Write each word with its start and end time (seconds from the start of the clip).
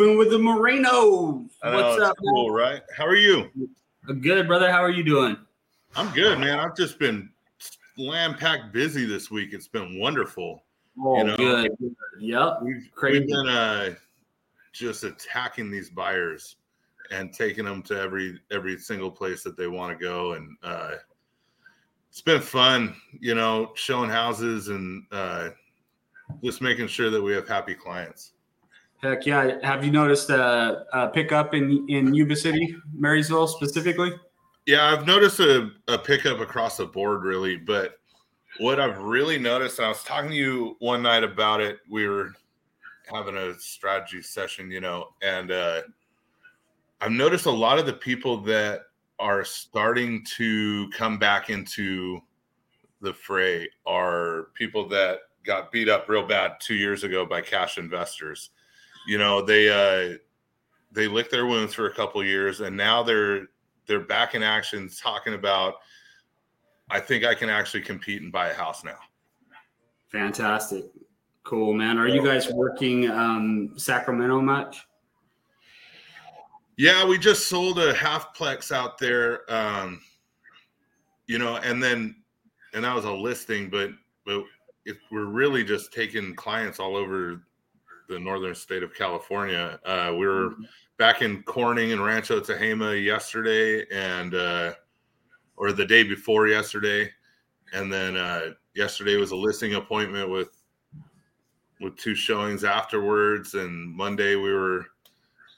love 0.00 0.16
that. 0.16 0.16
Moving 0.16 0.18
with 0.18 0.30
the 0.30 0.38
Moreno. 0.38 1.44
What's 1.62 2.00
up? 2.00 2.16
Cool, 2.18 2.48
man? 2.48 2.56
right? 2.56 2.82
How 2.96 3.06
are 3.06 3.16
you? 3.16 3.50
Good, 4.20 4.46
brother. 4.46 4.70
How 4.70 4.82
are 4.82 4.90
you 4.90 5.04
doing? 5.04 5.36
I'm 5.96 6.12
good, 6.14 6.38
man. 6.38 6.58
I've 6.58 6.76
just 6.76 6.98
been 6.98 7.30
slam 7.96 8.34
packed 8.34 8.72
busy 8.72 9.04
this 9.04 9.30
week. 9.30 9.52
It's 9.52 9.68
been 9.68 9.98
wonderful. 9.98 10.62
Oh, 11.02 11.18
you 11.18 11.24
know? 11.24 11.36
good. 11.36 11.76
Yep. 12.18 12.58
We've, 12.62 12.90
Crazy. 12.94 13.20
we've 13.20 13.28
been 13.28 13.48
uh, 13.48 13.94
just 14.72 15.04
attacking 15.04 15.70
these 15.70 15.90
buyers 15.90 16.56
and 17.10 17.32
taking 17.32 17.64
them 17.64 17.82
to 17.82 18.00
every 18.00 18.40
every 18.50 18.78
single 18.78 19.10
place 19.10 19.42
that 19.42 19.56
they 19.56 19.66
want 19.66 19.98
to 19.98 20.04
go, 20.04 20.32
and 20.34 20.56
uh, 20.62 20.92
it's 22.08 22.20
been 22.20 22.40
fun. 22.40 22.94
You 23.18 23.34
know, 23.34 23.72
showing 23.74 24.10
houses 24.10 24.68
and 24.68 25.04
uh, 25.12 25.50
just 26.42 26.60
making 26.60 26.86
sure 26.86 27.10
that 27.10 27.22
we 27.22 27.32
have 27.32 27.48
happy 27.48 27.74
clients. 27.74 28.32
Heck 29.02 29.24
yeah! 29.24 29.58
Have 29.62 29.84
you 29.84 29.90
noticed 29.90 30.28
a, 30.30 30.84
a 30.92 31.08
pickup 31.08 31.54
in 31.54 31.88
in 31.88 32.14
Yuba 32.14 32.36
City, 32.36 32.76
Marysville 32.92 33.48
specifically? 33.48 34.12
Yeah, 34.66 34.92
I've 34.92 35.06
noticed 35.06 35.40
a, 35.40 35.70
a 35.88 35.98
pickup 35.98 36.40
across 36.40 36.76
the 36.76 36.86
board, 36.86 37.24
really. 37.24 37.56
But 37.56 37.98
what 38.58 38.78
I've 38.78 38.98
really 38.98 39.38
noticed, 39.38 39.78
and 39.78 39.86
I 39.86 39.88
was 39.88 40.04
talking 40.04 40.30
to 40.30 40.36
you 40.36 40.76
one 40.80 41.02
night 41.02 41.24
about 41.24 41.60
it. 41.60 41.78
We 41.88 42.06
were 42.06 42.34
having 43.10 43.36
a 43.36 43.58
strategy 43.58 44.20
session, 44.20 44.70
you 44.70 44.80
know, 44.80 45.08
and 45.22 45.50
uh, 45.50 45.80
I've 47.00 47.10
noticed 47.10 47.46
a 47.46 47.50
lot 47.50 47.78
of 47.78 47.86
the 47.86 47.94
people 47.94 48.36
that 48.42 48.82
are 49.18 49.44
starting 49.44 50.24
to 50.36 50.90
come 50.90 51.18
back 51.18 51.48
into 51.48 52.20
the 53.00 53.14
fray 53.14 53.68
are 53.86 54.48
people 54.54 54.86
that 54.88 55.20
got 55.44 55.72
beat 55.72 55.88
up 55.88 56.08
real 56.08 56.26
bad 56.26 56.52
two 56.60 56.74
years 56.74 57.02
ago 57.02 57.24
by 57.24 57.40
cash 57.40 57.78
investors. 57.78 58.50
You 59.06 59.18
know, 59.18 59.42
they 59.42 59.68
uh, 59.68 60.18
they 60.92 61.08
licked 61.08 61.30
their 61.30 61.46
wounds 61.46 61.74
for 61.74 61.86
a 61.86 61.94
couple 61.94 62.22
years, 62.24 62.60
and 62.60 62.76
now 62.76 63.02
they're 63.02 63.48
they're 63.86 64.00
back 64.00 64.34
in 64.34 64.42
action, 64.42 64.88
talking 64.88 65.34
about. 65.34 65.74
I 66.90 66.98
think 66.98 67.24
I 67.24 67.34
can 67.34 67.48
actually 67.48 67.82
compete 67.82 68.20
and 68.20 68.32
buy 68.32 68.48
a 68.48 68.54
house 68.54 68.84
now. 68.84 68.98
Fantastic, 70.08 70.86
cool, 71.44 71.72
man. 71.72 71.98
Are 71.98 72.08
you 72.08 72.24
guys 72.24 72.50
working 72.50 73.08
um, 73.10 73.72
Sacramento 73.76 74.40
much? 74.40 74.84
Yeah, 76.76 77.06
we 77.06 77.18
just 77.18 77.48
sold 77.48 77.78
a 77.78 77.94
half 77.94 78.36
plex 78.36 78.72
out 78.72 78.98
there. 78.98 79.50
Um, 79.52 80.00
you 81.26 81.38
know, 81.38 81.56
and 81.56 81.82
then 81.82 82.16
and 82.74 82.84
that 82.84 82.94
was 82.94 83.04
a 83.04 83.12
listing, 83.12 83.70
but 83.70 83.90
but 84.24 84.42
if 84.84 84.96
we're 85.10 85.26
really 85.26 85.62
just 85.62 85.92
taking 85.92 86.34
clients 86.34 86.80
all 86.80 86.96
over 86.96 87.42
the 88.10 88.18
northern 88.18 88.54
state 88.54 88.82
of 88.82 88.94
California. 88.94 89.78
Uh, 89.86 90.12
we 90.12 90.26
were 90.26 90.50
mm-hmm. 90.50 90.64
back 90.98 91.22
in 91.22 91.42
Corning 91.44 91.92
and 91.92 92.04
Rancho 92.04 92.40
Tehama 92.40 93.02
yesterday, 93.02 93.86
and 93.90 94.34
uh, 94.34 94.72
or 95.56 95.72
the 95.72 95.86
day 95.86 96.02
before 96.02 96.48
yesterday, 96.48 97.10
and 97.72 97.90
then 97.90 98.16
uh, 98.16 98.50
yesterday 98.74 99.16
was 99.16 99.30
a 99.30 99.36
listing 99.36 99.74
appointment 99.74 100.28
with 100.28 100.60
with 101.80 101.96
two 101.96 102.14
showings 102.14 102.64
afterwards, 102.64 103.54
and 103.54 103.94
Monday 103.94 104.34
we 104.34 104.52
were 104.52 104.86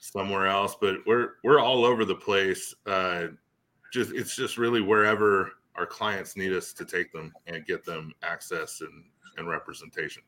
somewhere 0.00 0.46
else. 0.46 0.76
But 0.80 0.98
we're 1.06 1.30
we're 1.42 1.60
all 1.60 1.84
over 1.84 2.04
the 2.04 2.14
place. 2.14 2.74
Uh, 2.86 3.28
just 3.92 4.12
it's 4.12 4.36
just 4.36 4.58
really 4.58 4.82
wherever 4.82 5.52
our 5.74 5.86
clients 5.86 6.36
need 6.36 6.52
us 6.52 6.74
to 6.74 6.84
take 6.84 7.12
them 7.12 7.32
and 7.46 7.64
get 7.64 7.84
them 7.84 8.12
access 8.22 8.82
and 8.82 9.04
and 9.38 9.48
representation. 9.48 10.22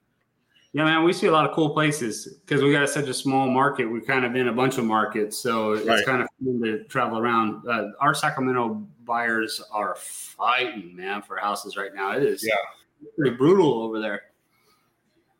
Yeah, 0.74 0.82
man, 0.82 1.04
we 1.04 1.12
see 1.12 1.28
a 1.28 1.30
lot 1.30 1.48
of 1.48 1.54
cool 1.54 1.70
places 1.70 2.26
because 2.44 2.60
we 2.60 2.72
got 2.72 2.88
such 2.88 3.06
a 3.06 3.14
small 3.14 3.48
market. 3.48 3.84
We're 3.84 4.00
kind 4.00 4.24
of 4.24 4.34
in 4.34 4.48
a 4.48 4.52
bunch 4.52 4.76
of 4.76 4.84
markets, 4.84 5.38
so 5.38 5.74
it's 5.74 5.86
right. 5.86 6.04
kind 6.04 6.20
of 6.20 6.28
fun 6.42 6.60
to 6.64 6.82
travel 6.84 7.20
around. 7.20 7.62
Uh, 7.68 7.90
our 8.00 8.12
Sacramento 8.12 8.84
buyers 9.04 9.62
are 9.70 9.94
fighting, 9.94 10.96
man, 10.96 11.22
for 11.22 11.36
houses 11.36 11.76
right 11.76 11.94
now. 11.94 12.16
It 12.16 12.24
is 12.24 12.44
yeah. 12.44 12.56
pretty 13.16 13.36
brutal 13.36 13.84
over 13.84 14.00
there. 14.00 14.22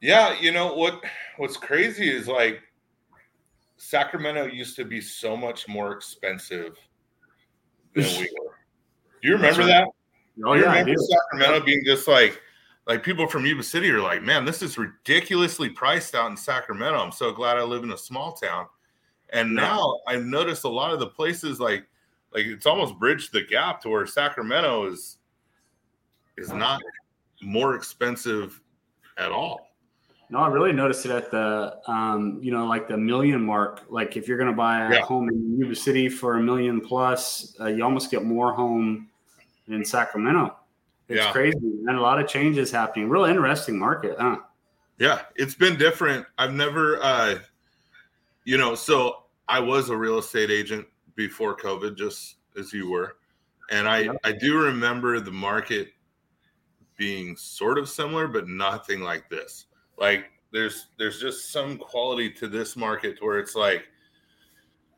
Yeah, 0.00 0.38
you 0.40 0.52
know 0.52 0.72
what? 0.72 1.02
What's 1.36 1.56
crazy 1.56 2.08
is 2.08 2.28
like 2.28 2.60
Sacramento 3.76 4.46
used 4.46 4.76
to 4.76 4.84
be 4.84 5.00
so 5.00 5.36
much 5.36 5.66
more 5.66 5.90
expensive 5.90 6.76
than 7.92 8.04
we 8.04 8.30
were. 8.40 8.54
Do 9.20 9.28
you 9.30 9.34
remember 9.34 9.64
that? 9.64 9.88
Oh 10.44 10.52
you 10.52 10.62
yeah, 10.62 10.78
remember 10.78 10.94
Sacramento 10.96 11.66
being 11.66 11.82
just 11.84 12.06
like 12.06 12.40
like 12.86 13.02
people 13.02 13.26
from 13.26 13.46
Yuba 13.46 13.62
City 13.62 13.90
are 13.90 14.00
like, 14.00 14.22
man, 14.22 14.44
this 14.44 14.62
is 14.62 14.76
ridiculously 14.76 15.70
priced 15.70 16.14
out 16.14 16.30
in 16.30 16.36
Sacramento. 16.36 16.98
I'm 16.98 17.12
so 17.12 17.32
glad 17.32 17.56
I 17.56 17.62
live 17.62 17.82
in 17.82 17.92
a 17.92 17.98
small 17.98 18.32
town. 18.32 18.66
And 19.30 19.54
now 19.54 20.00
I've 20.06 20.24
noticed 20.24 20.64
a 20.64 20.68
lot 20.68 20.92
of 20.92 21.00
the 21.00 21.06
places 21.06 21.58
like 21.58 21.86
like 22.32 22.46
it's 22.46 22.66
almost 22.66 22.98
bridged 22.98 23.32
the 23.32 23.42
gap 23.42 23.80
to 23.82 23.88
where 23.88 24.06
Sacramento 24.06 24.86
is 24.86 25.18
is 26.36 26.52
not 26.52 26.80
more 27.42 27.74
expensive 27.74 28.60
at 29.16 29.30
all. 29.32 29.70
No, 30.30 30.40
I 30.40 30.48
really 30.48 30.72
noticed 30.72 31.06
it 31.06 31.12
at 31.12 31.30
the 31.30 31.78
um, 31.86 32.38
you 32.42 32.50
know, 32.50 32.66
like 32.66 32.88
the 32.88 32.96
million 32.96 33.44
mark. 33.44 33.82
Like 33.88 34.16
if 34.16 34.28
you're 34.28 34.38
gonna 34.38 34.52
buy 34.52 34.86
a 34.86 34.94
yeah. 34.94 35.00
home 35.00 35.28
in 35.28 35.58
Yuba 35.58 35.74
City 35.74 36.08
for 36.08 36.36
a 36.36 36.42
million 36.42 36.80
plus, 36.80 37.56
uh, 37.60 37.66
you 37.66 37.82
almost 37.84 38.10
get 38.10 38.24
more 38.24 38.52
home 38.52 39.08
in 39.68 39.84
Sacramento. 39.84 40.56
It's 41.08 41.18
yeah. 41.18 41.32
crazy 41.32 41.58
and 41.58 41.96
a 41.96 42.00
lot 42.00 42.20
of 42.20 42.26
changes 42.28 42.70
happening. 42.70 43.08
Real 43.08 43.24
interesting 43.24 43.78
market, 43.78 44.16
huh? 44.18 44.38
Yeah, 44.98 45.22
it's 45.36 45.54
been 45.54 45.76
different. 45.76 46.26
I've 46.38 46.52
never, 46.52 47.02
uh, 47.02 47.38
you 48.44 48.56
know, 48.56 48.74
so 48.74 49.24
I 49.48 49.60
was 49.60 49.90
a 49.90 49.96
real 49.96 50.18
estate 50.18 50.50
agent 50.50 50.86
before 51.16 51.56
COVID, 51.56 51.96
just 51.96 52.36
as 52.56 52.72
you 52.72 52.88
were, 52.88 53.16
and 53.70 53.88
I 53.88 53.98
yep. 54.00 54.16
I 54.24 54.32
do 54.32 54.58
remember 54.58 55.20
the 55.20 55.32
market 55.32 55.88
being 56.96 57.36
sort 57.36 57.78
of 57.78 57.88
similar, 57.88 58.28
but 58.28 58.48
nothing 58.48 59.00
like 59.00 59.28
this. 59.28 59.66
Like 59.98 60.26
there's 60.52 60.88
there's 60.98 61.20
just 61.20 61.50
some 61.50 61.76
quality 61.76 62.30
to 62.30 62.48
this 62.48 62.76
market 62.76 63.18
where 63.20 63.38
it's 63.38 63.56
like 63.56 63.88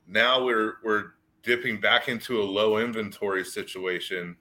now 0.06 0.45
we're 0.45 0.75
we're 0.84 1.12
dipping 1.43 1.81
back 1.81 2.09
into 2.09 2.41
a 2.41 2.45
low 2.45 2.78
inventory 2.78 3.45
situation 3.45 4.37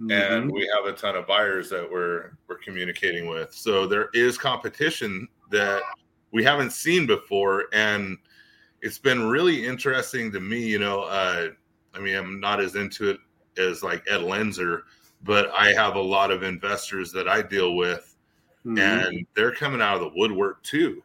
Mm-hmm. 0.00 0.10
and 0.10 0.52
we 0.52 0.70
have 0.74 0.84
a 0.84 0.94
ton 0.94 1.16
of 1.16 1.26
buyers 1.26 1.70
that 1.70 1.90
we're 1.90 2.32
we're 2.48 2.58
communicating 2.58 3.28
with. 3.28 3.54
So 3.54 3.86
there 3.86 4.10
is 4.12 4.36
competition 4.36 5.26
that 5.50 5.80
we 6.32 6.44
haven't 6.44 6.72
seen 6.72 7.06
before, 7.06 7.64
and 7.72 8.18
it's 8.82 8.98
been 8.98 9.26
really 9.26 9.66
interesting 9.66 10.30
to 10.32 10.40
me. 10.40 10.66
You 10.66 10.80
know, 10.80 11.04
uh, 11.04 11.48
I 11.94 12.00
mean, 12.00 12.14
I'm 12.14 12.40
not 12.40 12.60
as 12.60 12.76
into 12.76 13.08
it 13.08 13.20
as 13.56 13.82
like 13.82 14.04
Ed 14.06 14.20
Lenzer, 14.20 14.82
but 15.22 15.50
I 15.52 15.72
have 15.72 15.96
a 15.96 16.00
lot 16.00 16.30
of 16.30 16.42
investors 16.42 17.10
that 17.12 17.26
I 17.26 17.40
deal 17.40 17.74
with, 17.74 18.14
mm-hmm. 18.66 18.78
and 18.78 19.26
they're 19.34 19.54
coming 19.54 19.80
out 19.80 19.94
of 19.94 20.02
the 20.02 20.12
woodwork 20.14 20.62
too, 20.62 21.02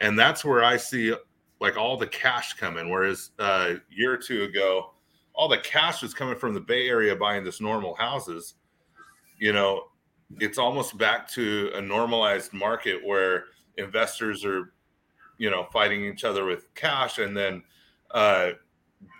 and 0.00 0.18
that's 0.18 0.44
where 0.44 0.64
I 0.64 0.78
see 0.78 1.14
like 1.60 1.76
all 1.76 1.96
the 1.96 2.08
cash 2.08 2.54
coming. 2.54 2.90
Whereas 2.90 3.30
uh, 3.38 3.74
a 3.76 3.80
year 3.88 4.12
or 4.12 4.16
two 4.16 4.42
ago 4.42 4.94
all 5.34 5.48
the 5.48 5.58
cash 5.58 6.02
was 6.02 6.14
coming 6.14 6.36
from 6.36 6.54
the 6.54 6.60
Bay 6.60 6.88
Area 6.88 7.16
buying 7.16 7.44
this 7.44 7.60
normal 7.60 7.94
houses, 7.94 8.54
you 9.38 9.52
know, 9.52 9.84
it's 10.40 10.58
almost 10.58 10.96
back 10.98 11.28
to 11.30 11.70
a 11.74 11.80
normalized 11.80 12.52
market 12.52 13.04
where 13.04 13.46
investors 13.76 14.44
are, 14.44 14.72
you 15.38 15.50
know, 15.50 15.66
fighting 15.72 16.04
each 16.04 16.24
other 16.24 16.44
with 16.44 16.72
cash, 16.74 17.18
and 17.18 17.36
then 17.36 17.62
uh, 18.12 18.50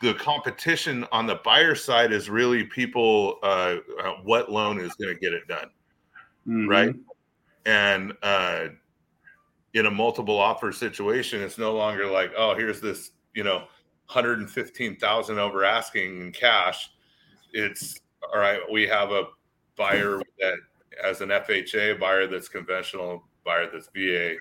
the 0.01 0.15
competition 0.15 1.07
on 1.13 1.27
the 1.27 1.41
buyer 1.45 1.75
side 1.75 2.13
is 2.13 2.31
really 2.31 2.65
people 2.65 3.39
uh, 3.43 3.77
uh 4.03 4.13
what 4.23 4.51
loan 4.51 4.79
is 4.79 4.95
going 4.95 5.13
to 5.13 5.21
get 5.21 5.33
it 5.33 5.47
done, 5.49 5.71
mm-hmm. 6.47 6.69
right? 6.69 6.95
And 7.67 8.13
uh, 8.23 8.69
in 9.75 9.87
a 9.87 9.91
multiple 9.91 10.39
offer 10.39 10.73
situation, 10.73 11.43
it's 11.43 11.59
no 11.59 11.75
longer 11.75 12.07
like, 12.07 12.33
oh, 12.37 12.55
here's 12.55 12.81
this, 12.81 13.13
you 13.35 13.45
know, 13.45 13.65
115,000 14.07 15.39
over 15.39 15.65
asking 15.65 16.21
in 16.21 16.33
cash, 16.33 16.91
it's 17.53 18.01
all 18.33 18.41
right. 18.41 18.61
We 18.71 18.87
have 18.89 19.11
a 19.11 19.25
buyer 19.77 20.21
that 20.39 20.57
as 21.03 21.21
an 21.21 21.31
FHA 21.31 21.99
buyer 21.99 22.27
that's 22.27 22.49
conventional, 22.49 23.25
buyer 23.45 23.69
that's 23.73 23.89
VA. 23.95 24.35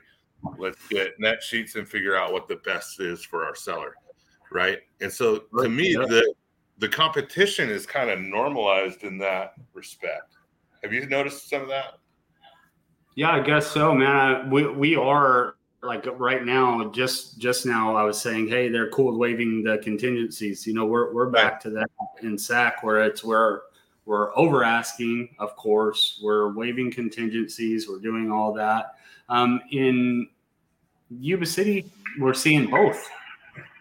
Let's 0.57 0.87
get 0.89 1.19
net 1.19 1.43
sheets 1.43 1.75
and 1.75 1.87
figure 1.87 2.15
out 2.15 2.33
what 2.33 2.47
the 2.47 2.57
best 2.57 2.99
is 2.99 3.23
for 3.23 3.45
our 3.45 3.55
seller, 3.55 3.93
right? 4.51 4.79
And 4.99 5.11
so 5.11 5.43
to 5.61 5.69
me, 5.69 5.93
the 5.93 6.33
the 6.79 6.89
competition 6.89 7.69
is 7.69 7.85
kind 7.85 8.09
of 8.09 8.19
normalized 8.19 9.03
in 9.03 9.19
that 9.19 9.53
respect. 9.73 10.37
Have 10.81 10.91
you 10.91 11.05
noticed 11.05 11.47
some 11.47 11.61
of 11.61 11.67
that? 11.67 11.99
Yeah, 13.15 13.31
I 13.31 13.41
guess 13.41 13.67
so, 13.67 13.93
man. 13.93 14.49
We 14.49 14.67
we 14.67 14.95
are 14.95 15.55
like 15.83 16.05
right 16.19 16.45
now, 16.45 16.89
just 16.89 17.39
just 17.39 17.65
now, 17.65 17.95
I 17.95 18.03
was 18.03 18.21
saying, 18.21 18.47
hey, 18.47 18.69
they're 18.69 18.89
cool 18.89 19.07
with 19.07 19.17
waiving 19.17 19.63
the 19.63 19.79
contingencies. 19.79 20.67
You 20.67 20.73
know, 20.73 20.85
we're 20.85 21.13
we're 21.13 21.29
back 21.29 21.59
to 21.61 21.69
that 21.71 21.89
in 22.21 22.37
SAC 22.37 22.83
where 22.83 23.01
it's 23.03 23.23
where 23.23 23.63
we're 24.05 24.35
over 24.37 24.63
asking, 24.63 25.35
of 25.39 25.55
course, 25.55 26.19
we're 26.23 26.51
waiving 26.53 26.91
contingencies, 26.91 27.87
we're 27.87 27.99
doing 27.99 28.31
all 28.31 28.53
that. 28.53 28.95
Um, 29.29 29.61
in 29.71 30.27
Yuba 31.09 31.45
City, 31.45 31.89
we're 32.19 32.33
seeing 32.33 32.69
both. 32.69 33.09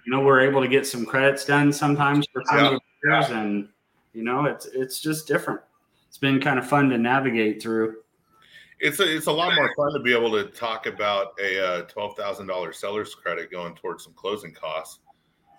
You 0.06 0.12
know, 0.12 0.20
we're 0.20 0.40
able 0.40 0.62
to 0.62 0.68
get 0.68 0.86
some 0.86 1.04
credits 1.04 1.44
done 1.44 1.72
sometimes 1.72 2.26
for 2.32 2.42
some 2.46 2.80
yeah. 3.04 3.20
of 3.20 3.30
and 3.30 3.68
you 4.12 4.24
know, 4.24 4.44
it's 4.46 4.66
it's 4.66 5.00
just 5.00 5.26
different. 5.26 5.60
It's 6.08 6.18
been 6.18 6.40
kind 6.40 6.58
of 6.58 6.68
fun 6.68 6.88
to 6.90 6.98
navigate 6.98 7.62
through. 7.62 7.96
It's 8.80 8.98
a, 9.00 9.16
it's 9.16 9.26
a 9.26 9.32
lot 9.32 9.54
more 9.54 9.72
fun 9.76 9.92
to 9.92 10.00
be 10.00 10.14
able 10.14 10.32
to 10.32 10.44
talk 10.44 10.86
about 10.86 11.38
a 11.40 11.64
uh, 11.64 11.82
twelve 11.82 12.16
thousand 12.16 12.46
dollars 12.46 12.78
seller's 12.78 13.14
credit 13.14 13.50
going 13.50 13.74
towards 13.74 14.04
some 14.04 14.14
closing 14.14 14.52
costs. 14.52 15.00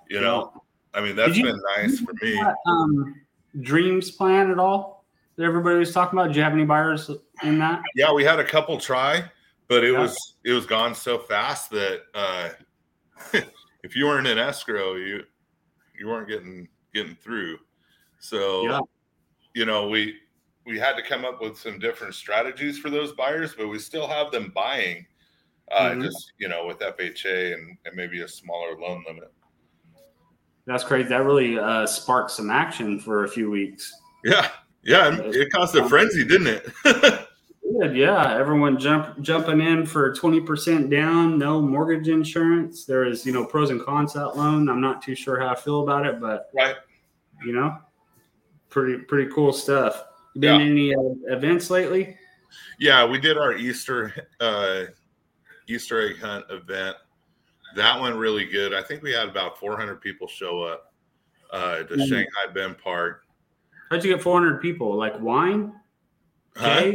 You 0.09 0.21
know. 0.21 0.51
I 0.93 0.99
mean 1.01 1.15
that's 1.15 1.37
you, 1.37 1.43
been 1.43 1.59
nice 1.77 1.99
for 1.99 2.13
me. 2.21 2.33
That, 2.33 2.55
um, 2.65 3.21
dreams 3.61 4.11
plan 4.11 4.51
at 4.51 4.59
all? 4.59 5.05
That 5.37 5.45
everybody 5.45 5.79
was 5.79 5.93
talking 5.93 6.19
about. 6.19 6.27
Did 6.27 6.35
you 6.35 6.43
have 6.43 6.53
any 6.53 6.65
buyers 6.65 7.09
in 7.43 7.59
that? 7.59 7.81
Yeah, 7.95 8.11
we 8.11 8.23
had 8.23 8.39
a 8.39 8.43
couple 8.43 8.77
try, 8.77 9.23
but 9.67 9.83
it 9.83 9.93
yeah. 9.93 9.99
was 9.99 10.35
it 10.43 10.51
was 10.51 10.65
gone 10.65 10.93
so 10.93 11.17
fast 11.17 11.69
that 11.71 12.01
uh, 12.13 12.49
if 13.83 13.95
you 13.95 14.05
weren't 14.05 14.27
in 14.27 14.37
escrow, 14.37 14.95
you 14.95 15.23
you 15.97 16.07
weren't 16.07 16.27
getting 16.27 16.67
getting 16.93 17.15
through. 17.15 17.57
So, 18.19 18.67
yeah. 18.67 18.79
you 19.53 19.65
know, 19.65 19.87
we 19.87 20.15
we 20.65 20.77
had 20.77 20.95
to 20.95 21.03
come 21.03 21.25
up 21.25 21.41
with 21.41 21.57
some 21.57 21.79
different 21.79 22.13
strategies 22.13 22.77
for 22.77 22.89
those 22.89 23.13
buyers, 23.13 23.53
but 23.57 23.67
we 23.67 23.79
still 23.79 24.07
have 24.07 24.31
them 24.31 24.51
buying, 24.53 25.05
uh, 25.71 25.89
mm-hmm. 25.89 26.03
just 26.03 26.33
you 26.37 26.47
know, 26.47 26.65
with 26.65 26.79
FHA 26.79 27.53
and, 27.53 27.77
and 27.85 27.95
maybe 27.95 28.21
a 28.21 28.27
smaller 28.27 28.77
loan 28.79 29.03
limit. 29.07 29.31
That's 30.65 30.83
crazy. 30.83 31.09
That 31.09 31.23
really 31.23 31.57
uh, 31.57 31.85
sparked 31.87 32.31
some 32.31 32.49
action 32.49 32.99
for 32.99 33.23
a 33.23 33.27
few 33.27 33.49
weeks. 33.49 33.91
Yeah, 34.23 34.49
yeah, 34.83 35.17
it 35.19 35.51
caused 35.51 35.75
a 35.75 35.87
frenzy, 35.89 36.23
didn't 36.23 36.47
it? 36.47 36.69
yeah. 37.93 38.37
Everyone 38.37 38.79
jump 38.79 39.19
jumping 39.21 39.61
in 39.61 39.85
for 39.85 40.13
twenty 40.13 40.39
percent 40.39 40.89
down, 40.89 41.39
no 41.39 41.61
mortgage 41.61 42.07
insurance. 42.07 42.85
There 42.85 43.05
is, 43.05 43.25
you 43.25 43.33
know, 43.33 43.45
pros 43.45 43.71
and 43.71 43.81
cons 43.81 44.13
that 44.13 44.37
loan. 44.37 44.69
I'm 44.69 44.81
not 44.81 45.01
too 45.01 45.15
sure 45.15 45.39
how 45.39 45.49
I 45.49 45.55
feel 45.55 45.81
about 45.81 46.05
it, 46.05 46.21
but 46.21 46.49
right, 46.53 46.75
you 47.43 47.53
know, 47.53 47.77
pretty 48.69 48.99
pretty 48.99 49.31
cool 49.31 49.51
stuff. 49.51 50.03
Been 50.37 50.59
yeah. 50.59 50.65
any 50.65 50.95
uh, 50.95 51.35
events 51.35 51.69
lately? 51.69 52.17
Yeah, 52.79 53.05
we 53.05 53.19
did 53.19 53.37
our 53.37 53.53
Easter 53.53 54.13
uh, 54.39 54.83
Easter 55.67 56.09
egg 56.09 56.19
hunt 56.19 56.45
event. 56.49 56.95
That 57.75 57.99
went 58.01 58.15
really 58.15 58.45
good. 58.45 58.73
I 58.73 58.81
think 58.81 59.01
we 59.01 59.11
had 59.11 59.29
about 59.29 59.57
400 59.57 60.01
people 60.01 60.27
show 60.27 60.63
up 60.63 60.93
uh, 61.51 61.77
to 61.77 61.83
mm-hmm. 61.85 62.05
Shanghai 62.05 62.53
Bend 62.53 62.77
Park. 62.77 63.23
How'd 63.89 64.03
you 64.03 64.13
get 64.13 64.21
400 64.21 64.61
people? 64.61 64.95
Like 64.95 65.19
wine? 65.19 65.73
Huh? 66.55 66.91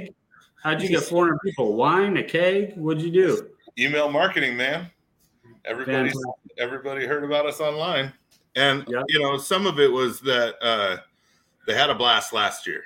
How'd 0.63 0.83
you 0.83 0.89
get 0.89 1.03
400 1.03 1.39
people? 1.45 1.77
Wine, 1.77 2.17
a 2.17 2.23
keg? 2.23 2.75
What'd 2.77 3.03
you 3.03 3.13
do? 3.13 3.51
Email 3.79 4.11
marketing, 4.11 4.57
man. 4.57 4.91
Everybody, 5.65 6.13
everybody 6.59 7.07
heard 7.07 7.25
about 7.25 7.45
us 7.45 7.61
online, 7.61 8.13
and 8.55 8.85
yep. 8.89 9.05
you 9.09 9.21
know, 9.21 9.37
some 9.37 9.67
of 9.67 9.81
it 9.81 9.91
was 9.91 10.21
that 10.21 10.55
uh, 10.63 10.99
they 11.67 11.75
had 11.75 11.91
a 11.91 11.95
blast 11.95 12.33
last 12.33 12.67
year, 12.69 12.85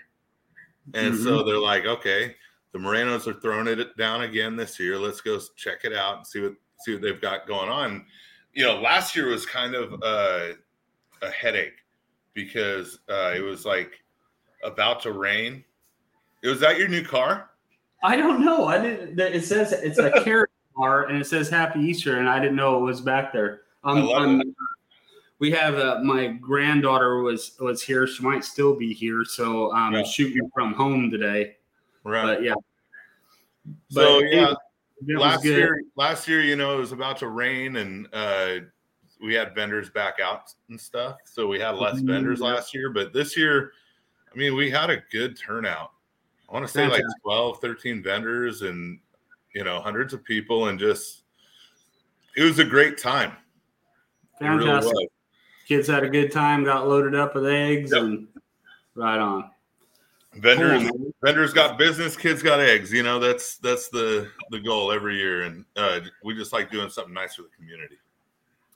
and 0.94 1.14
mm-hmm. 1.14 1.24
so 1.24 1.42
they're 1.42 1.58
like, 1.58 1.86
okay, 1.86 2.34
the 2.72 2.78
Morenos 2.78 3.26
are 3.26 3.40
throwing 3.40 3.66
it 3.66 3.96
down 3.96 4.22
again 4.22 4.56
this 4.56 4.78
year. 4.78 4.98
Let's 4.98 5.20
go 5.20 5.40
check 5.56 5.84
it 5.84 5.92
out 5.92 6.18
and 6.18 6.26
see 6.26 6.40
what 6.40 6.54
see 6.78 6.94
what 6.94 7.02
they've 7.02 7.20
got 7.20 7.46
going 7.46 7.68
on. 7.68 8.06
You 8.52 8.64
know, 8.64 8.80
last 8.80 9.14
year 9.14 9.28
was 9.28 9.46
kind 9.46 9.74
of 9.74 9.92
a, 10.02 10.54
a 11.22 11.30
headache 11.30 11.84
because 12.34 12.98
uh, 13.08 13.32
it 13.36 13.42
was 13.42 13.64
like 13.64 13.92
about 14.64 15.00
to 15.02 15.12
rain. 15.12 15.64
Was 16.42 16.60
that 16.60 16.78
your 16.78 16.88
new 16.88 17.04
car? 17.04 17.50
I 18.02 18.16
don't 18.16 18.44
know. 18.44 18.66
I 18.66 18.80
didn't. 18.80 19.18
It 19.18 19.44
says 19.44 19.72
it's 19.72 19.98
a 19.98 20.10
carrot 20.24 20.50
car, 20.76 21.04
and 21.04 21.20
it 21.20 21.26
says 21.26 21.50
Happy 21.50 21.80
Easter, 21.80 22.18
and 22.18 22.28
I 22.28 22.38
didn't 22.40 22.56
know 22.56 22.78
it 22.78 22.82
was 22.82 23.00
back 23.00 23.32
there. 23.32 23.62
Um, 23.84 24.08
um 24.08 24.42
we 25.40 25.50
have 25.50 25.74
uh, 25.74 25.98
my 26.04 26.28
granddaughter 26.28 27.22
was 27.22 27.56
was 27.58 27.82
here. 27.82 28.06
She 28.06 28.22
might 28.22 28.44
still 28.44 28.76
be 28.76 28.92
here, 28.92 29.24
so 29.24 29.72
um, 29.72 29.94
yeah. 29.94 30.04
shooting 30.04 30.48
from 30.54 30.74
home 30.74 31.10
today. 31.10 31.56
Right. 32.04 32.22
But 32.22 32.42
yeah. 32.44 32.54
So 33.88 34.20
yeah, 34.20 34.54
it 35.06 35.18
last 35.18 35.44
year, 35.44 35.82
last 35.96 36.28
year, 36.28 36.42
you 36.42 36.56
know, 36.56 36.76
it 36.76 36.78
was 36.78 36.92
about 36.92 37.16
to 37.18 37.28
rain, 37.28 37.76
and 37.76 38.06
uh, 38.12 38.56
we 39.22 39.34
had 39.34 39.54
vendors 39.54 39.90
back 39.90 40.18
out 40.22 40.52
and 40.68 40.80
stuff. 40.80 41.16
So 41.24 41.46
we 41.46 41.58
had 41.58 41.70
less 41.76 41.96
mm-hmm. 41.96 42.06
vendors 42.06 42.40
last 42.40 42.74
year, 42.74 42.90
but 42.90 43.12
this 43.12 43.36
year, 43.36 43.72
I 44.32 44.36
mean, 44.36 44.54
we 44.54 44.70
had 44.70 44.90
a 44.90 45.02
good 45.10 45.38
turnout. 45.38 45.92
I 46.48 46.52
want 46.52 46.66
to 46.66 46.72
say 46.72 46.80
Fantastic. 46.82 47.04
like 47.04 47.22
12, 47.22 47.60
13 47.60 48.02
vendors 48.02 48.62
and, 48.62 48.98
you 49.54 49.62
know, 49.62 49.80
hundreds 49.80 50.12
of 50.12 50.24
people 50.24 50.68
and 50.68 50.78
just, 50.78 51.22
it 52.36 52.42
was 52.42 52.58
a 52.58 52.64
great 52.64 52.98
time. 52.98 53.32
Fantastic. 54.40 54.92
Really 54.92 55.08
Kids 55.70 55.86
had 55.86 56.02
a 56.02 56.08
good 56.08 56.32
time, 56.32 56.64
got 56.64 56.88
loaded 56.88 57.14
up 57.14 57.36
with 57.36 57.46
eggs 57.46 57.92
yep. 57.92 58.02
and 58.02 58.26
right 58.96 59.18
on. 59.18 59.50
Vendors, 60.34 60.90
cool, 60.90 61.14
vendors 61.22 61.52
got 61.52 61.78
business, 61.78 62.16
kids 62.16 62.42
got 62.42 62.58
eggs. 62.58 62.92
You 62.92 63.04
know, 63.04 63.20
that's, 63.20 63.58
that's 63.58 63.88
the, 63.88 64.28
the 64.50 64.58
goal 64.58 64.90
every 64.90 65.16
year. 65.16 65.42
And 65.42 65.64
uh, 65.76 66.00
we 66.24 66.34
just 66.34 66.52
like 66.52 66.72
doing 66.72 66.90
something 66.90 67.14
nice 67.14 67.36
for 67.36 67.42
the 67.42 67.50
community 67.56 67.98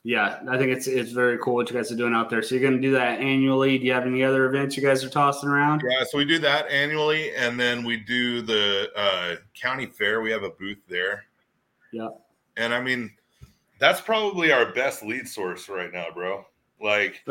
yeah, 0.07 0.41
I 0.51 0.59
think 0.59 0.71
it's 0.71 0.87
it's 0.87 1.13
very 1.13 1.39
cool 1.39 1.55
what 1.55 1.71
you 1.71 1.77
guys 1.77 1.91
are 1.91 1.97
doing 1.97 2.13
out 2.13 2.29
there. 2.29 2.43
So 2.43 2.55
you're 2.55 2.63
going 2.63 2.81
to 2.81 2.87
do 2.87 2.93
that 2.93 3.21
annually. 3.21 3.79
Do 3.79 3.87
you 3.87 3.93
have 3.95 4.07
any 4.07 4.23
other 4.23 4.45
events 4.45 4.77
you 4.77 4.83
guys 4.83 5.03
are 5.03 5.09
tossing 5.09 5.49
around? 5.49 5.83
Yeah, 5.83 6.05
so 6.05 6.19
we 6.19 6.27
do 6.27 6.39
that 6.41 6.69
annually, 6.69 7.35
and 7.35 7.59
then 7.59 7.83
we 7.83 7.97
do 7.97 8.43
the 8.43 8.91
uh, 8.95 9.37
county 9.55 9.87
fair. 9.87 10.21
We 10.21 10.31
have 10.31 10.43
a 10.43 10.51
booth 10.51 10.79
there. 10.91 11.25
Yeah, 11.91 12.11
and 12.59 12.75
I 12.75 12.83
mean, 12.83 13.13
that's 13.79 14.03
probably 14.03 14.53
our 14.53 14.75
best 14.75 15.03
lead 15.03 15.27
source 15.27 15.71
right 15.71 15.91
now, 15.91 16.09
bro. 16.13 16.45
Like 16.85 17.25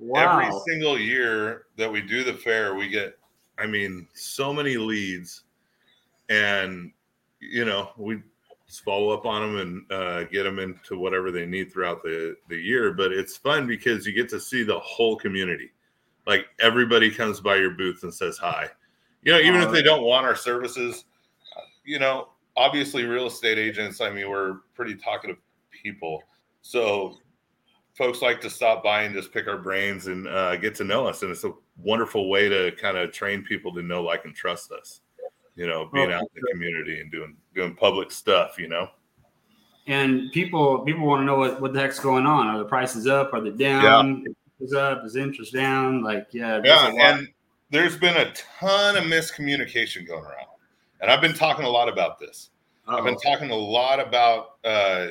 wow. 0.00 0.42
every 0.42 0.52
single 0.66 0.98
year 0.98 1.66
that 1.76 1.90
we 1.90 2.00
do 2.00 2.24
the 2.24 2.34
fair, 2.34 2.74
we 2.74 2.88
get, 2.88 3.16
I 3.56 3.66
mean, 3.66 4.08
so 4.14 4.52
many 4.52 4.76
leads, 4.76 5.44
and 6.28 6.90
you 7.38 7.64
know, 7.64 7.90
we 7.96 8.20
follow 8.84 9.10
up 9.10 9.26
on 9.26 9.42
them 9.42 9.60
and 9.60 9.92
uh, 9.92 10.24
get 10.24 10.42
them 10.42 10.58
into 10.58 10.98
whatever 10.98 11.30
they 11.30 11.46
need 11.46 11.72
throughout 11.72 12.02
the, 12.02 12.36
the 12.48 12.56
year. 12.56 12.92
But 12.92 13.12
it's 13.12 13.36
fun 13.36 13.64
because 13.64 14.04
you 14.04 14.12
get 14.12 14.28
to 14.30 14.40
see 14.40 14.64
the 14.64 14.78
whole 14.80 15.16
community. 15.16 15.70
Like 16.26 16.46
everybody 16.58 17.12
comes 17.12 17.40
by 17.40 17.56
your 17.56 17.70
booth 17.70 18.02
and 18.02 18.12
says 18.12 18.38
hi. 18.38 18.68
You 19.22 19.32
know, 19.32 19.38
even 19.38 19.60
if 19.60 19.70
they 19.70 19.82
don't 19.82 20.02
want 20.02 20.26
our 20.26 20.36
services, 20.36 21.04
you 21.84 22.00
know, 22.00 22.30
obviously 22.56 23.04
real 23.04 23.26
estate 23.26 23.58
agents, 23.58 24.00
I 24.00 24.10
mean, 24.10 24.28
we're 24.28 24.58
pretty 24.74 24.96
talkative 24.96 25.36
people. 25.70 26.22
So 26.62 27.18
folks 27.94 28.22
like 28.22 28.40
to 28.42 28.50
stop 28.50 28.82
by 28.82 29.02
and 29.02 29.14
just 29.14 29.32
pick 29.32 29.46
our 29.46 29.58
brains 29.58 30.06
and 30.06 30.26
uh, 30.28 30.56
get 30.56 30.74
to 30.76 30.84
know 30.84 31.06
us. 31.06 31.22
And 31.22 31.30
it's 31.30 31.44
a 31.44 31.52
wonderful 31.76 32.28
way 32.28 32.48
to 32.48 32.72
kind 32.72 32.96
of 32.96 33.12
train 33.12 33.42
people 33.42 33.72
to 33.74 33.82
know, 33.82 34.02
like, 34.02 34.24
and 34.24 34.34
trust 34.34 34.72
us 34.72 35.00
you 35.60 35.66
know, 35.66 35.90
being 35.92 36.10
oh, 36.10 36.16
out 36.16 36.22
in 36.22 36.28
the 36.34 36.52
community 36.52 37.00
and 37.00 37.12
doing 37.12 37.36
doing 37.54 37.74
public 37.74 38.10
stuff, 38.10 38.58
you 38.58 38.66
know. 38.66 38.88
And 39.86 40.32
people 40.32 40.80
people 40.80 41.06
want 41.06 41.20
to 41.20 41.24
know 41.26 41.36
what, 41.36 41.60
what 41.60 41.74
the 41.74 41.80
heck's 41.80 42.00
going 42.00 42.24
on. 42.24 42.46
Are 42.46 42.58
the 42.58 42.64
prices 42.64 43.06
up? 43.06 43.34
Are 43.34 43.42
they 43.42 43.50
down? 43.50 44.24
Yeah. 44.24 44.64
Is 44.64 44.72
up? 44.72 45.04
Is 45.04 45.16
interest 45.16 45.52
down? 45.52 46.02
Like, 46.02 46.28
yeah. 46.32 46.60
Yeah, 46.64 46.92
and 46.98 47.28
there's 47.70 47.96
been 47.96 48.16
a 48.16 48.32
ton 48.32 48.96
of 48.96 49.04
miscommunication 49.04 50.06
going 50.06 50.24
around. 50.24 50.46
And 51.02 51.10
I've 51.10 51.20
been 51.20 51.34
talking 51.34 51.66
a 51.66 51.70
lot 51.70 51.90
about 51.90 52.18
this. 52.18 52.50
Uh-oh. 52.88 52.96
I've 52.96 53.04
been 53.04 53.18
talking 53.18 53.50
a 53.50 53.56
lot 53.56 54.00
about 54.00 54.58
uh, 54.64 55.08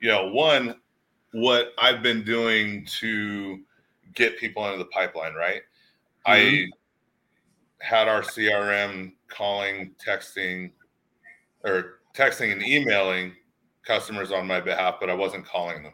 you 0.00 0.08
know, 0.08 0.28
one, 0.32 0.74
what 1.32 1.72
I've 1.78 2.02
been 2.02 2.24
doing 2.24 2.86
to 3.00 3.60
get 4.14 4.38
people 4.38 4.66
into 4.66 4.78
the 4.78 4.86
pipeline, 4.86 5.34
right? 5.34 5.62
Mm-hmm. 6.26 6.72
I 7.82 7.84
had 7.84 8.08
our 8.08 8.22
CRM 8.22 9.12
calling, 9.28 9.94
texting, 10.04 10.70
or 11.64 12.00
texting 12.14 12.52
and 12.52 12.62
emailing 12.62 13.32
customers 13.84 14.32
on 14.32 14.46
my 14.46 14.60
behalf, 14.60 14.96
but 15.00 15.10
I 15.10 15.14
wasn't 15.14 15.46
calling 15.46 15.82
them. 15.82 15.92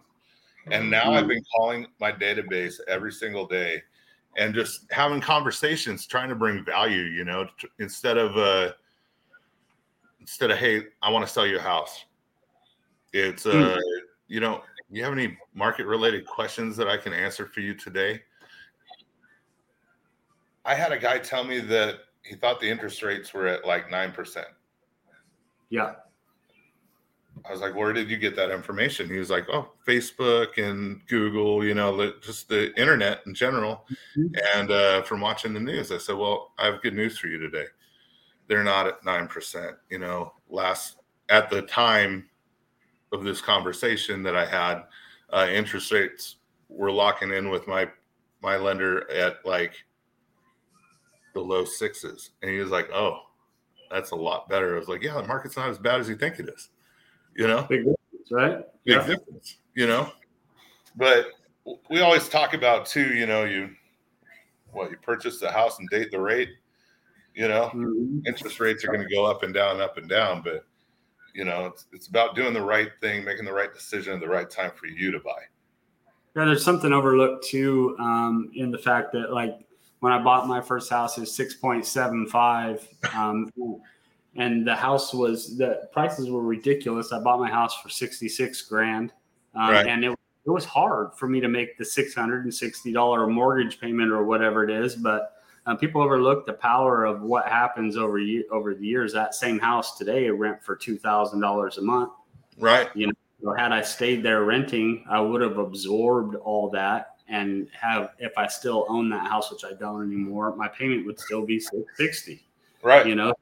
And 0.71 0.91
now 0.91 1.13
I've 1.13 1.29
been 1.29 1.45
calling 1.55 1.87
my 2.01 2.11
database 2.11 2.81
every 2.89 3.13
single 3.13 3.47
day 3.47 3.83
and 4.39 4.55
just 4.55 4.87
having 4.91 5.21
conversations, 5.21 6.07
trying 6.07 6.31
to 6.31 6.35
bring 6.35 6.65
value, 6.65 7.03
you 7.03 7.25
know, 7.25 7.47
instead 7.79 8.17
of, 8.17 8.37
uh, 8.37 8.73
instead 10.21 10.51
of, 10.51 10.57
Hey, 10.57 10.85
I 11.03 11.11
want 11.11 11.27
to 11.27 11.31
sell 11.31 11.47
you 11.47 11.59
a 11.59 11.61
house. 11.61 12.07
It's, 13.13 13.45
uh, 13.45 13.79
you 14.27 14.41
know, 14.41 14.63
you 14.91 15.03
have 15.03 15.13
any 15.13 15.37
market 15.55 15.87
related 15.87 16.27
questions 16.27 16.77
that 16.77 16.89
I 16.89 16.97
can 16.97 17.13
answer 17.13 17.47
for 17.47 17.61
you 17.61 17.75
today? 17.75 18.23
I 20.65 20.75
had 20.75 20.93
a 20.93 20.99
guy 20.99 21.19
tell 21.19 21.45
me 21.45 21.61
that 21.61 21.97
he 22.23 22.37
thought 22.37 22.61
the 22.61 22.71
interest 22.71 23.03
rates 23.03 23.35
were 23.35 23.47
at 23.47 23.67
like 23.67 23.89
9%. 23.89 24.45
Yeah. 25.69 25.95
I 27.47 27.53
was 27.53 27.61
like, 27.61 27.75
where 27.75 27.93
did 27.93 28.09
you 28.09 28.17
get 28.17 28.37
that 28.37 28.51
information? 28.51 29.09
He 29.09 29.19
was 29.19 29.29
like, 29.29 29.47
oh, 29.53 29.73
Facebook 29.87 30.57
and 30.57 31.07
Google, 31.09 31.65
you 31.65 31.75
know, 31.75 32.13
just 32.23 32.49
the 32.49 32.75
internet 32.81 33.21
in 33.27 33.35
general. 33.35 33.85
Mm-hmm. 34.17 34.35
And 34.55 34.71
uh, 34.71 35.03
from 35.03 35.21
watching 35.21 35.53
the 35.53 35.61
news, 35.61 35.93
I 35.93 35.99
said, 35.99 36.17
well, 36.17 36.53
I 36.59 36.67
have 36.67 36.81
good 36.81 36.95
news 36.95 37.19
for 37.19 37.27
you 37.27 37.39
today. 37.39 37.67
They're 38.47 38.65
not 38.65 38.87
at 38.87 39.03
9%. 39.03 39.73
You 39.91 39.99
know, 39.99 40.33
last 40.49 40.97
at 41.29 41.51
the 41.51 41.63
time 41.63 42.29
of 43.15 43.25
this 43.25 43.41
conversation 43.41 44.23
that 44.25 44.37
I 44.37 44.45
had, 44.45 44.83
uh, 45.31 45.47
interest 45.51 45.91
rates 45.93 46.37
were 46.69 46.91
locking 46.91 47.33
in 47.33 47.51
with 47.51 47.67
my 47.67 47.89
my 48.43 48.57
lender 48.57 49.11
at 49.11 49.45
like 49.47 49.73
the 51.33 51.41
low 51.41 51.65
sixes, 51.65 52.31
and 52.43 52.51
he 52.51 52.59
was 52.59 52.71
like, 52.71 52.91
"Oh, 52.93 53.21
that's 53.91 54.11
a 54.11 54.17
lot 54.17 54.49
better." 54.49 54.75
I 54.75 54.79
was 54.79 54.89
like, 54.89 55.03
"Yeah, 55.03 55.15
the 55.15 55.27
market's 55.27 55.57
not 55.57 55.71
as 55.71 55.79
bad 55.79 56.01
as 56.01 56.09
you 56.09 56.17
think 56.17 56.39
it 56.39 56.49
is." 56.49 56.69
You 57.35 57.47
know, 57.47 57.67
big 57.69 57.81
difference, 57.81 58.31
right? 58.31 58.59
Big 58.85 58.97
yeah. 58.97 59.07
difference. 59.07 59.59
You 59.75 59.87
know, 59.87 60.13
but 60.97 61.29
we 61.91 62.01
always 62.01 62.29
talk 62.29 62.55
about 62.55 62.87
too. 62.87 63.15
You 63.15 63.27
know, 63.27 63.45
you 63.45 63.71
what 64.73 64.91
you 64.91 64.97
purchase 64.99 65.41
the 65.41 65.51
house 65.51 65.79
and 65.79 65.89
date 65.89 66.11
the 66.11 66.21
rate. 66.21 66.51
You 67.35 67.49
know, 67.49 67.71
mm-hmm. 67.75 68.21
interest 68.27 68.61
rates 68.61 68.85
are 68.85 68.89
going 68.89 69.07
to 69.07 69.13
go 69.13 69.25
up 69.25 69.43
and 69.43 69.53
down, 69.53 69.81
up 69.81 69.97
and 69.97 70.09
down, 70.09 70.43
but 70.43 70.65
you 71.35 71.45
know, 71.45 71.67
it's 71.67 71.87
it's 71.93 72.07
about 72.07 72.37
doing 72.37 72.55
the 72.55 72.63
right 72.63 72.91
thing, 73.01 73.25
making 73.25 73.45
the 73.45 73.53
right 73.53 73.75
decision 73.75 74.15
at 74.15 74.21
the 74.21 74.29
right 74.29 74.49
time 74.49 74.71
for 74.75 74.87
you 74.87 75.11
to 75.11 75.19
buy. 75.19 75.43
Yeah, 76.37 76.47
there's 76.47 76.65
something 76.65 76.93
overlooked 76.93 77.47
too 77.47 77.97
um, 77.99 78.51
in 78.55 78.71
the 78.71 78.79
fact 78.79 79.13
that 79.13 79.33
like 79.33 79.59
when 80.01 80.13
I 80.13 80.23
bought 80.23 80.47
my 80.47 80.61
first 80.61 80.91
house, 80.91 81.17
it 81.19 81.21
was 81.21 81.35
six 81.35 81.55
point 81.55 81.85
seven 81.85 82.27
five, 82.27 82.87
um, 83.15 83.53
and 84.37 84.67
the 84.67 84.75
house 84.75 85.13
was 85.13 85.57
the 85.59 85.89
prices 85.93 86.31
were 86.31 86.43
ridiculous. 86.43 87.13
I 87.13 87.21
bought 87.21 87.41
my 87.41 87.51
house 87.51 87.81
for 87.81 87.89
sixty 87.89 88.29
six 88.29 88.63
grand, 88.63 89.13
um, 89.55 89.71
right. 89.71 89.87
and 89.87 90.05
it 90.05 90.19
it 90.47 90.51
was 90.51 90.65
hard 90.65 91.15
for 91.15 91.27
me 91.27 91.41
to 91.41 91.49
make 91.49 91.77
the 91.79 91.85
six 91.85 92.15
hundred 92.15 92.45
and 92.45 92.55
sixty 92.55 92.93
dollar 92.93 93.27
mortgage 93.27 93.81
payment 93.81 94.13
or 94.13 94.25
whatever 94.25 94.63
it 94.63 94.71
is, 94.71 94.95
but 94.95 95.34
uh, 95.67 95.75
people 95.75 96.03
overlook 96.03 96.47
the 96.47 96.53
power 96.53 97.05
of 97.05 97.23
what 97.23 97.47
happens 97.47 97.97
over 97.97 98.19
over 98.51 98.75
the 98.75 98.87
years. 98.87 99.13
That 99.13 99.35
same 99.35 99.59
house 99.59 99.97
today 99.97 100.29
rent 100.29 100.63
for 100.63 100.77
two 100.77 100.99
thousand 100.99 101.41
dollars 101.41 101.79
a 101.79 101.83
month. 101.83 102.13
Right. 102.59 102.89
You 102.95 103.09
know, 103.09 103.13
so 103.43 103.53
had 103.55 103.73
I 103.73 103.83
stayed 103.83 104.23
there 104.23 104.45
renting, 104.45 105.05
I 105.09 105.21
would 105.21 105.41
have 105.41 105.59
absorbed 105.59 106.37
all 106.37 106.71
that 106.71 107.17
and 107.29 107.69
have 107.73 108.11
if 108.19 108.37
I 108.37 108.47
still 108.47 108.87
own 108.89 109.09
that 109.11 109.29
house, 109.29 109.51
which 109.51 109.65
I 109.65 109.73
don't 109.73 110.03
anymore, 110.03 110.55
my 110.57 110.69
payment 110.69 111.07
would 111.07 111.19
still 111.19 111.45
be 111.45 111.59
six 111.59 111.85
sixty. 111.97 112.47
Right. 112.83 113.07
You 113.07 113.15
know. 113.15 113.35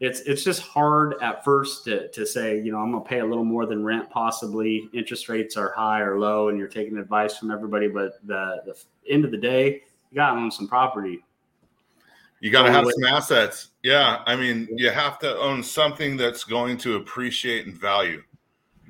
it's 0.00 0.20
it's 0.20 0.42
just 0.42 0.60
hard 0.62 1.14
at 1.22 1.44
first 1.44 1.84
to, 1.84 2.08
to 2.08 2.26
say 2.26 2.60
you 2.60 2.72
know 2.72 2.78
i'm 2.78 2.90
going 2.90 3.02
to 3.02 3.08
pay 3.08 3.20
a 3.20 3.24
little 3.24 3.44
more 3.44 3.64
than 3.64 3.84
rent 3.84 4.10
possibly 4.10 4.88
interest 4.92 5.28
rates 5.28 5.56
are 5.56 5.72
high 5.72 6.00
or 6.00 6.18
low 6.18 6.48
and 6.48 6.58
you're 6.58 6.68
taking 6.68 6.98
advice 6.98 7.38
from 7.38 7.50
everybody 7.50 7.86
but 7.86 8.14
the, 8.24 8.60
the 8.66 8.74
end 9.08 9.24
of 9.24 9.30
the 9.30 9.36
day 9.36 9.82
you 10.10 10.16
got 10.16 10.34
to 10.34 10.40
own 10.40 10.50
some 10.50 10.66
property 10.66 11.22
you 12.44 12.50
got 12.50 12.64
to 12.64 12.72
have 12.72 12.84
some 12.84 13.04
assets. 13.04 13.70
Yeah. 13.82 14.20
I 14.26 14.36
mean, 14.36 14.68
you 14.76 14.90
have 14.90 15.18
to 15.20 15.34
own 15.38 15.62
something 15.62 16.18
that's 16.18 16.44
going 16.44 16.76
to 16.78 16.96
appreciate 16.96 17.64
and 17.64 17.74
value. 17.74 18.22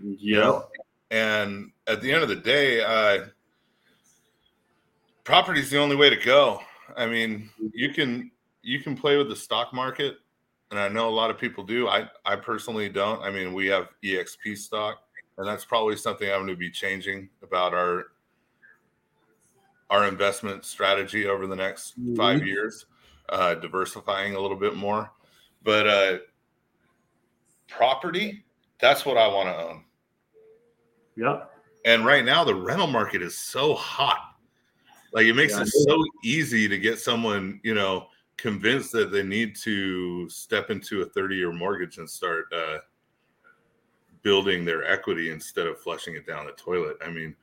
Yeah. 0.02 0.62
And 1.12 1.70
at 1.86 2.00
the 2.00 2.10
end 2.10 2.24
of 2.24 2.28
the 2.28 2.34
day, 2.34 2.82
uh, 2.82 3.26
property 5.22 5.60
is 5.60 5.70
the 5.70 5.78
only 5.78 5.94
way 5.94 6.10
to 6.10 6.16
go. 6.16 6.62
I 6.96 7.06
mean, 7.06 7.48
you 7.72 7.90
can 7.90 8.32
you 8.62 8.80
can 8.80 8.96
play 8.96 9.16
with 9.16 9.28
the 9.28 9.36
stock 9.36 9.72
market, 9.72 10.16
and 10.72 10.80
I 10.80 10.88
know 10.88 11.08
a 11.08 11.14
lot 11.14 11.30
of 11.30 11.38
people 11.38 11.62
do. 11.62 11.86
I 11.86 12.08
I 12.24 12.34
personally 12.34 12.88
don't. 12.88 13.22
I 13.22 13.30
mean, 13.30 13.54
we 13.54 13.68
have 13.68 13.86
EXP 14.02 14.58
stock, 14.58 14.98
and 15.38 15.46
that's 15.46 15.64
probably 15.64 15.94
something 15.94 16.28
I'm 16.28 16.38
going 16.38 16.48
to 16.48 16.56
be 16.56 16.70
changing 16.70 17.28
about 17.40 17.72
our 17.72 18.06
our 19.90 20.08
investment 20.08 20.64
strategy 20.64 21.28
over 21.28 21.46
the 21.46 21.54
next 21.54 21.92
mm-hmm. 22.00 22.16
five 22.16 22.44
years 22.44 22.86
uh, 23.28 23.54
diversifying 23.54 24.34
a 24.34 24.40
little 24.40 24.56
bit 24.56 24.76
more. 24.76 25.10
But 25.62 25.86
uh, 25.86 26.18
property, 27.68 28.44
that's 28.80 29.06
what 29.06 29.16
I 29.16 29.26
want 29.28 29.48
to 29.48 29.56
own. 29.56 29.84
Yep. 31.16 31.50
And 31.84 32.04
right 32.04 32.24
now, 32.24 32.44
the 32.44 32.54
rental 32.54 32.86
market 32.86 33.22
is 33.22 33.36
so 33.36 33.74
hot. 33.74 34.34
Like 35.12 35.26
it 35.26 35.34
makes 35.34 35.54
yeah, 35.54 35.62
it 35.62 35.68
so 35.68 36.02
easy 36.24 36.68
to 36.68 36.78
get 36.78 36.98
someone, 36.98 37.60
you 37.62 37.74
know, 37.74 38.08
convinced 38.36 38.90
that 38.92 39.12
they 39.12 39.22
need 39.22 39.54
to 39.56 40.28
step 40.28 40.70
into 40.70 41.02
a 41.02 41.06
30 41.06 41.36
year 41.36 41.52
mortgage 41.52 41.98
and 41.98 42.08
start 42.08 42.46
uh, 42.52 42.78
building 44.22 44.64
their 44.64 44.90
equity 44.90 45.30
instead 45.30 45.66
of 45.66 45.78
flushing 45.78 46.16
it 46.16 46.26
down 46.26 46.46
the 46.46 46.52
toilet. 46.52 46.96
I 47.04 47.10
mean, 47.10 47.36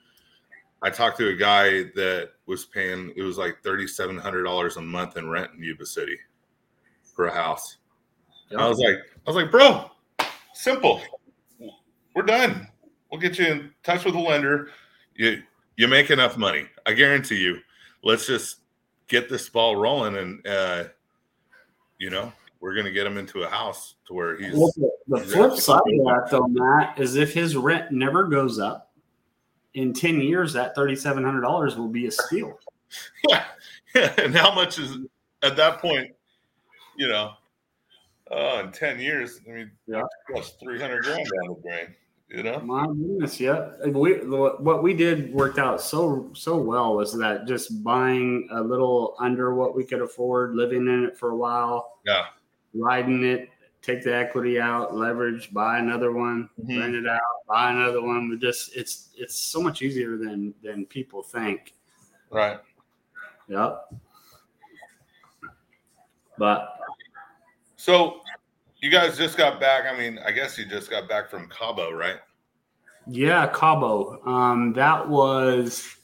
I 0.82 0.90
talked 0.90 1.18
to 1.18 1.30
a 1.30 1.36
guy 1.36 1.84
that 1.96 2.32
was 2.48 2.66
paying 2.66 3.14
it 3.16 3.22
was 3.22 3.38
like 3.38 3.62
thirty 3.64 3.88
seven 3.88 4.18
hundred 4.18 4.44
dollars 4.44 4.78
a 4.78 4.82
month 4.82 5.18
in 5.18 5.30
rent 5.30 5.52
in 5.56 5.64
Yuba 5.64 5.86
City 5.86 6.18
for 7.16 7.28
a 7.28 7.34
house. 7.34 7.78
I 8.58 8.68
was 8.68 8.80
like, 8.80 8.96
I 8.96 9.30
was 9.30 9.36
like, 9.36 9.52
bro, 9.52 9.90
simple. 10.54 11.02
We're 12.16 12.24
done. 12.24 12.68
We'll 13.10 13.22
get 13.22 13.40
you 13.40 13.46
in 13.46 13.72
touch 13.84 14.04
with 14.04 14.16
a 14.16 14.20
lender. 14.20 14.72
You 15.16 15.44
you 15.78 15.88
make 15.88 16.10
enough 16.10 16.38
money. 16.38 16.68
I 16.86 16.94
guarantee 16.94 17.38
you. 17.38 17.60
Let's 18.04 18.26
just 18.26 18.58
get 19.08 19.30
this 19.30 19.48
ball 19.50 19.76
rolling 19.76 20.18
and 20.18 20.48
uh, 20.48 20.84
you 22.00 22.10
know, 22.10 22.34
we're 22.60 22.76
gonna 22.76 22.92
get 22.92 23.06
him 23.06 23.18
into 23.18 23.44
a 23.44 23.48
house 23.48 23.96
to 24.08 24.14
where 24.14 24.38
he's 24.38 24.54
well, 24.54 24.72
the, 25.08 25.20
the 25.20 25.20
flip 25.20 25.54
side 25.58 25.78
of 25.78 26.06
that 26.06 26.28
though, 26.32 26.48
Matt, 26.48 27.00
is 27.00 27.16
if 27.16 27.34
his 27.34 27.56
rent 27.56 27.92
never 27.92 28.26
goes 28.26 28.60
up 28.60 28.91
in 29.74 29.94
10 29.94 30.22
years, 30.22 30.54
that 30.54 30.76
$3,700 30.76 31.78
will 31.78 31.88
be 31.88 32.08
a 32.08 32.12
steal. 32.12 32.60
Yeah. 33.30 33.46
And 34.18 34.36
how 34.36 34.54
much 34.54 34.80
is 34.80 34.98
at 35.44 35.56
that 35.56 35.80
point, 35.80 36.12
you 36.98 37.08
know, 37.08 37.34
uh, 38.30 38.64
in 38.66 38.72
10 38.72 39.00
years, 39.00 39.40
I 39.48 39.52
mean, 39.52 39.72
yeah. 39.88 40.02
plus 40.30 40.56
300 40.62 41.04
grand 41.04 41.26
down 41.26 41.56
the 41.56 41.62
drain, 41.62 41.96
you 42.30 42.44
know? 42.44 42.60
My 42.60 42.86
goodness. 42.86 43.40
Yeah. 43.40 43.70
We, 43.88 44.14
what 44.26 44.84
we 44.84 44.94
did 44.94 45.34
worked 45.34 45.58
out 45.58 45.82
so, 45.82 46.32
so 46.34 46.58
well 46.58 46.96
was 46.96 47.18
that 47.18 47.48
just 47.48 47.82
buying 47.84 48.50
a 48.52 48.62
little 48.62 49.16
under 49.20 49.56
what 49.56 49.74
we 49.74 49.86
could 49.86 50.02
afford, 50.02 50.56
living 50.56 50.88
in 50.88 51.06
it 51.06 51.18
for 51.18 51.30
a 51.32 51.38
while. 51.38 52.00
Yeah. 52.06 52.26
Riding 52.74 53.24
it 53.24 53.50
take 53.82 54.04
the 54.04 54.16
equity 54.16 54.60
out, 54.60 54.96
leverage, 54.96 55.54
buy 55.54 55.80
another 55.80 56.12
one, 56.12 56.50
mm-hmm. 56.60 56.80
rent 56.80 56.96
it 56.96 57.08
out, 57.08 57.20
buy 57.48 57.72
another 57.72 58.02
one. 58.02 58.30
We 58.30 58.38
just 58.38 58.76
it's 58.76 59.10
it's 59.16 59.36
so 59.36 59.62
much 59.62 59.82
easier 59.82 60.18
than 60.18 60.54
than 60.64 60.86
people 60.86 61.24
think. 61.24 61.74
Right. 62.30 62.60
Yep. 63.48 63.94
But 66.38 66.78
so 67.76 68.22
you 68.80 68.90
guys 68.90 69.18
just 69.18 69.38
got 69.38 69.60
back. 69.60 69.86
I 69.92 69.98
mean, 69.98 70.20
I 70.26 70.32
guess 70.32 70.58
you 70.58 70.66
just 70.66 70.90
got 70.90 71.10
back 71.10 71.30
from 71.30 71.50
Cabo, 71.50 71.92
right? 71.92 72.18
Yeah, 73.08 73.48
Cabo. 73.48 74.26
Um, 74.26 74.74
that 74.74 75.08
was 75.08 75.96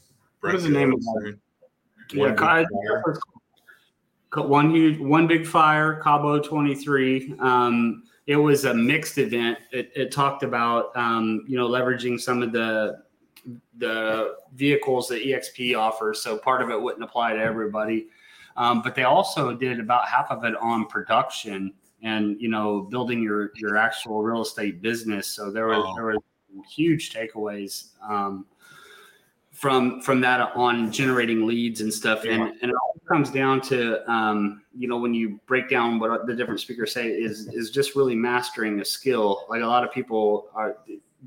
what 0.42 0.56
is 0.56 0.64
the 0.64 0.70
name 0.70 0.94
of 0.94 1.00
that? 1.00 1.38
Yeah, 2.12 2.34
one 4.41 4.72
huge, 4.72 5.00
one 5.00 5.27
big 5.27 5.46
fire, 5.46 6.01
Cabo 6.03 6.39
23. 6.39 7.36
Um, 7.39 8.03
it 8.25 8.36
was 8.36 8.65
a 8.65 8.74
mixed 8.74 9.17
event. 9.17 9.58
It, 9.72 9.91
it 9.96 10.12
talked 10.12 10.44
about 10.44 10.96
um, 10.96 11.44
you 11.48 11.58
know 11.58 11.67
leveraging 11.67 12.20
some 12.20 12.44
of 12.44 12.51
the 12.51 13.03
the 13.77 14.36
vehicles 14.53 15.08
that 15.08 15.24
EXP 15.24 15.77
offers. 15.77 16.22
So 16.22 16.38
part 16.38 16.62
of 16.62 16.70
it 16.70 16.82
wouldn't 16.82 17.03
apply 17.03 17.34
to 17.34 17.39
everybody, 17.39 18.08
um, 18.58 18.82
but 18.82 18.96
they 18.96 19.03
also 19.03 19.53
did 19.53 19.79
about 19.79 20.08
half 20.08 20.29
of 20.29 20.44
it 20.44 20.56
on 20.58 20.86
production 20.88 21.74
and 22.03 22.39
you 22.39 22.50
know 22.50 22.82
building 22.82 23.24
your 23.24 23.51
your 23.56 23.77
actual 23.77 24.22
real 24.22 24.41
estate 24.41 24.82
business. 24.82 25.27
So 25.27 25.50
there 25.50 25.67
was 25.67 25.84
oh. 25.86 25.96
there 25.96 26.03
were 26.06 26.17
huge 26.70 27.13
takeaways. 27.13 27.89
Um, 28.08 28.46
from 29.58 30.00
from 30.02 30.22
that 30.22 30.52
on 30.56 30.92
generating 30.92 31.48
leads 31.48 31.82
and 31.82 31.92
stuff. 31.92 32.24
And 32.26 32.44
and 32.62 32.72
it 32.72 32.76
all 32.76 32.96
comes 33.08 33.32
down 33.32 33.60
to 33.62 34.10
um, 34.10 34.62
you 34.78 34.88
know 34.88 34.98
when 34.98 35.16
you 35.16 35.40
break 35.48 35.68
down 35.68 36.00
what 36.00 36.28
the 36.28 36.36
different 36.36 36.60
speakers 36.60 36.94
say 36.94 37.08
is 37.08 37.48
is 37.48 37.72
just 37.72 37.96
really 37.96 38.16
mastering 38.16 38.80
a 38.82 38.86
skill. 38.86 39.46
Like 39.50 39.64
a 39.64 39.66
lot 39.66 39.84
of 39.84 39.92
people 39.92 40.50
are 40.54 40.78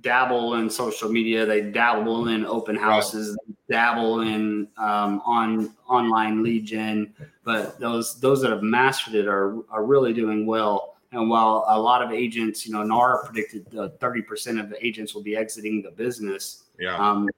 dabble 0.00 0.54
in 0.54 0.70
social 0.70 1.08
media. 1.08 1.44
They 1.44 1.60
dabble 1.60 2.28
in 2.28 2.46
open 2.46 2.76
houses. 2.76 3.36
Right. 3.48 3.56
dabble 3.68 4.20
in 4.20 4.68
um, 4.76 5.20
on 5.24 5.74
online 5.88 6.44
lead 6.44 6.66
gen. 6.66 7.12
But 7.42 7.80
those 7.80 8.20
those 8.20 8.40
that 8.42 8.52
have 8.52 8.62
mastered 8.62 9.16
it 9.16 9.26
are 9.26 9.56
are 9.70 9.84
really 9.84 10.12
doing 10.12 10.46
well. 10.46 10.94
And 11.10 11.28
while 11.28 11.64
a 11.66 11.76
lot 11.76 12.00
of 12.00 12.12
agents 12.12 12.64
you 12.64 12.72
know 12.72 12.84
NAR 12.84 13.24
predicted 13.24 13.66
uh, 13.76 13.88
30% 13.98 14.60
of 14.60 14.70
the 14.70 14.86
agents 14.86 15.16
will 15.16 15.24
be 15.24 15.34
exiting 15.34 15.82
the 15.82 15.90
business 15.90 16.66
yeah. 16.80 16.96
Um, 16.96 17.28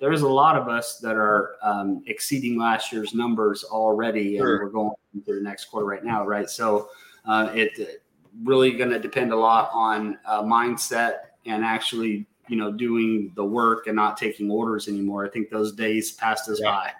there's 0.00 0.22
a 0.22 0.28
lot 0.28 0.56
of 0.56 0.68
us 0.68 0.98
that 0.98 1.16
are 1.16 1.56
um, 1.62 2.02
exceeding 2.06 2.58
last 2.58 2.90
year's 2.90 3.14
numbers 3.14 3.64
already, 3.64 4.36
and 4.36 4.44
sure. 4.44 4.64
we're 4.64 4.70
going 4.70 4.92
into 5.14 5.34
the 5.34 5.42
next 5.42 5.66
quarter 5.66 5.86
right 5.86 6.04
now, 6.04 6.26
right? 6.26 6.48
So 6.48 6.88
uh, 7.26 7.50
it 7.54 8.02
really 8.42 8.72
going 8.72 8.90
to 8.90 8.98
depend 8.98 9.32
a 9.32 9.36
lot 9.36 9.70
on 9.74 10.18
uh, 10.26 10.42
mindset 10.42 11.18
and 11.44 11.64
actually, 11.64 12.26
you 12.48 12.56
know, 12.56 12.72
doing 12.72 13.32
the 13.36 13.44
work 13.44 13.86
and 13.86 13.96
not 13.96 14.16
taking 14.16 14.50
orders 14.50 14.88
anymore. 14.88 15.26
I 15.26 15.28
think 15.28 15.50
those 15.50 15.72
days 15.72 16.12
passed 16.12 16.48
us 16.48 16.60
yeah. 16.60 16.70
by. 16.70 16.92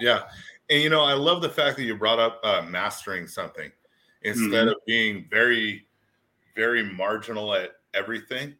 Yeah, 0.00 0.22
and 0.70 0.80
you 0.80 0.90
know, 0.90 1.02
I 1.02 1.14
love 1.14 1.42
the 1.42 1.48
fact 1.48 1.76
that 1.76 1.84
you 1.84 1.96
brought 1.96 2.20
up 2.20 2.40
uh, 2.44 2.62
mastering 2.62 3.26
something 3.26 3.70
instead 4.22 4.50
mm-hmm. 4.50 4.68
of 4.68 4.76
being 4.86 5.26
very, 5.28 5.86
very 6.54 6.84
marginal 6.84 7.52
at 7.54 7.72
everything. 7.94 8.54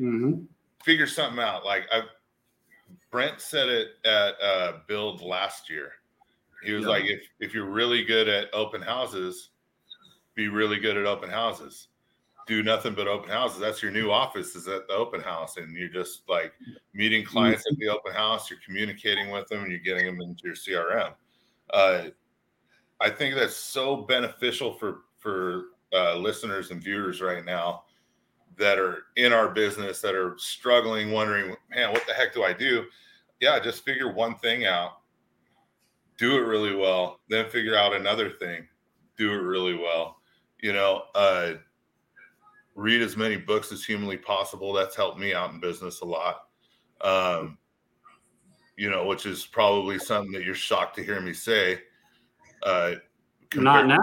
Mm-hmm 0.00 0.44
figure 0.86 1.06
something 1.08 1.42
out. 1.42 1.64
Like 1.64 1.82
I, 1.90 2.02
Brent 3.10 3.40
said 3.40 3.68
it 3.68 3.88
at 4.04 4.40
uh, 4.42 4.72
Build 4.86 5.22
last 5.22 5.70
year. 5.70 5.92
He 6.62 6.72
was 6.72 6.84
yeah. 6.84 6.90
like, 6.90 7.04
if 7.04 7.22
if 7.40 7.54
you're 7.54 7.66
really 7.70 8.04
good 8.04 8.28
at 8.28 8.52
open 8.52 8.82
houses, 8.82 9.50
be 10.34 10.48
really 10.48 10.78
good 10.78 10.96
at 10.96 11.06
open 11.06 11.30
houses. 11.30 11.88
Do 12.46 12.62
nothing 12.62 12.94
but 12.94 13.08
open 13.08 13.30
houses. 13.30 13.58
That's 13.58 13.82
your 13.82 13.90
new 13.90 14.10
office 14.10 14.54
is 14.54 14.68
at 14.68 14.86
the 14.86 14.94
open 14.94 15.20
house, 15.20 15.56
and 15.56 15.76
you're 15.76 15.88
just 15.88 16.28
like 16.28 16.52
meeting 16.94 17.24
clients 17.24 17.64
at 17.70 17.76
the 17.78 17.88
open 17.88 18.12
house. 18.12 18.50
You're 18.50 18.60
communicating 18.64 19.30
with 19.30 19.48
them, 19.48 19.62
and 19.62 19.70
you're 19.70 19.80
getting 19.80 20.06
them 20.06 20.20
into 20.20 20.44
your 20.44 20.54
CRM. 20.54 21.12
Uh, 21.72 22.04
I 23.00 23.10
think 23.10 23.34
that's 23.34 23.56
so 23.56 23.96
beneficial 23.96 24.72
for 24.72 25.00
for 25.18 25.64
uh, 25.92 26.16
listeners 26.16 26.70
and 26.70 26.82
viewers 26.82 27.20
right 27.20 27.44
now 27.44 27.84
that 28.58 28.78
are 28.78 29.04
in 29.16 29.32
our 29.32 29.48
business 29.48 30.00
that 30.00 30.14
are 30.14 30.34
struggling, 30.38 31.12
wondering, 31.12 31.54
man, 31.70 31.92
what 31.92 32.06
the 32.06 32.14
heck 32.14 32.32
do 32.32 32.42
I 32.42 32.52
do? 32.52 32.84
Yeah, 33.40 33.58
just 33.60 33.84
figure 33.84 34.12
one 34.12 34.36
thing 34.36 34.64
out, 34.64 35.00
do 36.16 36.36
it 36.36 36.46
really 36.46 36.74
well, 36.74 37.20
then 37.28 37.50
figure 37.50 37.76
out 37.76 37.94
another 37.94 38.30
thing, 38.30 38.66
do 39.18 39.32
it 39.32 39.42
really 39.42 39.74
well. 39.74 40.16
You 40.62 40.72
know, 40.72 41.02
uh, 41.14 41.54
read 42.74 43.02
as 43.02 43.16
many 43.16 43.36
books 43.36 43.72
as 43.72 43.84
humanly 43.84 44.16
possible. 44.16 44.72
That's 44.72 44.96
helped 44.96 45.18
me 45.18 45.34
out 45.34 45.52
in 45.52 45.60
business 45.60 46.00
a 46.00 46.04
lot. 46.06 46.46
Um, 47.02 47.58
you 48.76 48.90
know, 48.90 49.06
which 49.06 49.26
is 49.26 49.44
probably 49.44 49.98
something 49.98 50.32
that 50.32 50.44
you're 50.44 50.54
shocked 50.54 50.96
to 50.96 51.02
hear 51.02 51.20
me 51.20 51.32
say. 51.32 51.80
Uh, 52.62 52.94
Not 53.54 53.86
now. 53.86 53.98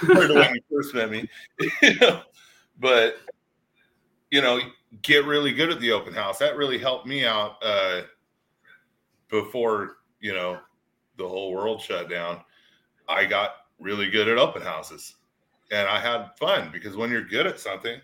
compared 0.00 0.28
to 0.28 0.34
when 0.34 0.54
you 0.54 0.60
first 0.70 0.94
met 0.94 1.10
me. 1.10 1.28
you 1.82 1.94
know, 2.00 2.22
but 2.78 3.18
you 4.34 4.42
know, 4.42 4.58
get 5.02 5.24
really 5.26 5.52
good 5.52 5.70
at 5.70 5.78
the 5.78 5.92
open 5.92 6.12
house. 6.12 6.38
That 6.38 6.56
really 6.56 6.76
helped 6.76 7.06
me 7.06 7.24
out 7.24 7.54
uh, 7.62 8.00
before 9.30 9.98
you 10.18 10.34
know 10.34 10.58
the 11.16 11.28
whole 11.28 11.52
world 11.52 11.80
shut 11.80 12.10
down. 12.10 12.40
I 13.08 13.26
got 13.26 13.52
really 13.78 14.10
good 14.10 14.26
at 14.26 14.36
open 14.36 14.60
houses, 14.60 15.14
and 15.70 15.86
I 15.86 16.00
had 16.00 16.36
fun 16.36 16.70
because 16.72 16.96
when 16.96 17.12
you're 17.12 17.22
good 17.22 17.46
at 17.46 17.60
something, 17.60 18.00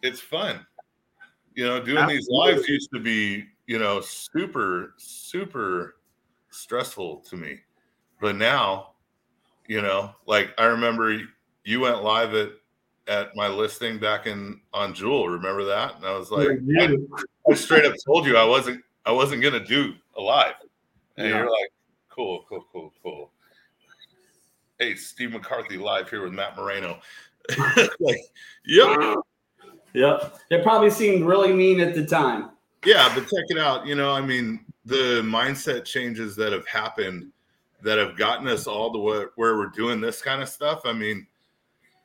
it's 0.00 0.20
fun. 0.20 0.64
You 1.56 1.66
know, 1.66 1.80
doing 1.80 1.98
Absolutely. 1.98 2.14
these 2.18 2.28
lives 2.30 2.68
used 2.68 2.90
to 2.94 3.00
be 3.00 3.44
you 3.66 3.80
know 3.80 4.00
super 4.00 4.94
super 4.96 5.96
stressful 6.50 7.16
to 7.30 7.36
me, 7.36 7.58
but 8.20 8.36
now, 8.36 8.90
you 9.66 9.82
know, 9.82 10.14
like 10.24 10.54
I 10.56 10.66
remember 10.66 11.20
you 11.64 11.80
went 11.80 12.04
live 12.04 12.34
at 12.34 12.52
at 13.08 13.34
my 13.34 13.48
listing 13.48 13.98
back 13.98 14.26
in 14.26 14.60
on 14.72 14.94
Jewel. 14.94 15.28
Remember 15.28 15.64
that? 15.64 15.96
And 15.96 16.04
I 16.04 16.16
was 16.16 16.30
like, 16.30 16.48
I, 16.78 16.96
I, 17.50 17.54
straight 17.54 17.86
up 17.86 17.94
told 18.06 18.26
you 18.26 18.36
I 18.36 18.44
wasn't 18.44 18.84
I 19.06 19.12
wasn't 19.12 19.42
gonna 19.42 19.64
do 19.64 19.94
a 20.16 20.20
live. 20.20 20.54
And 21.16 21.28
yeah. 21.28 21.38
you're 21.38 21.50
like, 21.50 21.72
cool, 22.10 22.44
cool, 22.48 22.66
cool, 22.72 22.92
cool. 23.02 23.30
Hey, 24.78 24.94
Steve 24.94 25.32
McCarthy 25.32 25.78
live 25.78 26.08
here 26.08 26.22
with 26.22 26.32
Matt 26.32 26.56
Moreno. 26.56 27.00
like, 28.00 28.20
yep. 28.64 29.16
Yep. 29.94 30.38
It 30.50 30.62
probably 30.62 30.90
seemed 30.90 31.24
really 31.24 31.52
mean 31.52 31.80
at 31.80 31.94
the 31.94 32.06
time. 32.06 32.50
Yeah, 32.84 33.10
but 33.14 33.22
check 33.22 33.46
it 33.48 33.58
out. 33.58 33.86
You 33.86 33.96
know, 33.96 34.12
I 34.12 34.20
mean, 34.20 34.60
the 34.84 35.22
mindset 35.24 35.84
changes 35.84 36.36
that 36.36 36.52
have 36.52 36.66
happened 36.68 37.32
that 37.82 37.98
have 37.98 38.16
gotten 38.16 38.46
us 38.46 38.66
all 38.68 38.92
to 38.92 38.98
where, 38.98 39.30
where 39.34 39.56
we're 39.56 39.66
doing 39.66 40.00
this 40.00 40.22
kind 40.22 40.42
of 40.42 40.48
stuff. 40.48 40.82
I 40.84 40.92
mean, 40.92 41.26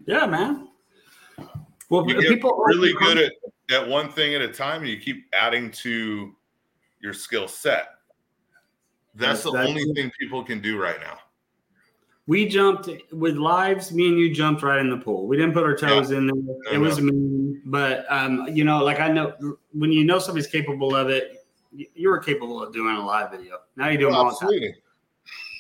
yeah, 0.08 0.26
man. 0.26 0.70
Well, 1.94 2.10
you 2.10 2.18
people 2.28 2.56
really 2.58 2.92
good 2.94 3.20
at, 3.20 3.34
at 3.70 3.88
one 3.88 4.12
thing 4.12 4.34
at 4.34 4.42
a 4.42 4.48
time, 4.48 4.82
and 4.82 4.90
you 4.90 4.98
keep 4.98 5.26
adding 5.32 5.70
to 5.84 6.36
your 7.02 7.14
skill 7.14 7.48
set. 7.48 7.90
That's, 9.14 9.44
the 9.44 9.52
only 9.52 9.84
thing 9.94 10.12
people 10.20 10.44
can 10.44 10.60
do 10.60 10.82
right 10.82 11.00
now. 11.00 11.20
We 12.26 12.48
jumped 12.48 12.90
with 13.12 13.38
lives. 13.38 13.92
Me 13.92 14.08
and 14.08 14.18
you 14.18 14.34
jumped 14.34 14.64
right 14.64 14.80
in 14.80 14.90
the 14.90 14.98
pool. 14.98 15.28
We 15.28 15.38
didn't 15.38 15.54
put 15.54 15.62
our 15.62 15.78
toes 15.78 16.10
yeah. 16.10 16.18
in 16.18 16.26
there. 16.26 16.74
It 16.74 16.80
was 16.80 17.00
mean, 17.00 17.62
but 17.66 18.08
um, 18.10 18.48
you 18.52 18.64
know, 18.64 18.84
like 18.84 19.00
I 19.00 19.10
know 19.10 19.36
when 19.72 19.92
you 19.92 20.04
know 20.04 20.18
somebody's 20.18 20.48
capable 20.48 20.96
of 20.96 21.10
it, 21.10 21.46
you 21.72 22.10
were 22.10 22.18
capable 22.18 22.64
of 22.64 22.74
doing 22.74 22.96
a 22.96 23.06
live 23.06 23.30
video. 23.30 23.58
Now 23.76 23.90
you 23.90 24.00
do 24.00 24.06
them 24.06 24.16
all 24.16 24.32
the 24.32 24.48
time. 24.48 24.74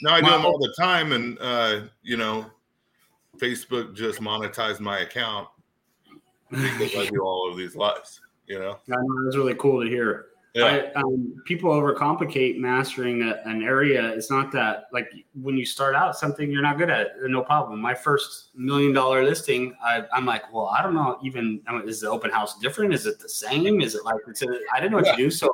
Now 0.01 0.15
I 0.15 0.21
do 0.21 0.31
them 0.31 0.47
all 0.47 0.57
the 0.57 0.73
time, 0.79 1.11
and 1.11 1.37
uh, 1.39 1.81
you 2.01 2.17
know, 2.17 2.49
Facebook 3.37 3.95
just 3.95 4.19
monetized 4.19 4.79
my 4.79 5.01
account 5.01 5.47
because 6.53 6.95
I 6.95 7.09
do 7.09 7.21
all 7.21 7.49
of 7.49 7.57
these 7.57 7.75
lives. 7.75 8.21
You 8.47 8.59
know, 8.59 8.77
I 8.91 8.95
know 8.95 9.23
that's 9.25 9.37
really 9.37 9.55
cool 9.55 9.83
to 9.83 9.89
hear. 9.89 10.27
Yeah. 10.53 10.91
I, 10.95 10.99
um, 10.99 11.41
people 11.45 11.71
overcomplicate 11.71 12.59
mastering 12.59 13.23
a, 13.23 13.41
an 13.45 13.63
area. 13.63 14.09
It's 14.09 14.29
not 14.29 14.51
that 14.51 14.85
like 14.93 15.11
when 15.41 15.57
you 15.57 15.65
start 15.65 15.95
out 15.95 16.15
something 16.15 16.51
you're 16.51 16.61
not 16.61 16.77
good 16.77 16.91
at, 16.91 17.13
no 17.23 17.41
problem. 17.41 17.81
My 17.81 17.95
first 17.95 18.49
million 18.53 18.93
dollar 18.93 19.23
listing, 19.23 19.75
I, 19.83 20.03
am 20.13 20.25
like, 20.25 20.53
well, 20.53 20.67
I 20.67 20.83
don't 20.83 20.93
know. 20.93 21.17
Even 21.23 21.59
is 21.85 22.01
the 22.01 22.09
open 22.09 22.29
house 22.29 22.59
different? 22.59 22.93
Is 22.93 23.07
it 23.07 23.19
the 23.19 23.29
same? 23.29 23.81
Is 23.81 23.95
it 23.95 24.05
like 24.05 24.17
it's 24.27 24.43
a, 24.43 24.47
I 24.71 24.79
didn't 24.79 24.91
know 24.91 24.97
what 24.97 25.07
yeah. 25.07 25.15
to 25.15 25.17
do, 25.17 25.31
so 25.31 25.49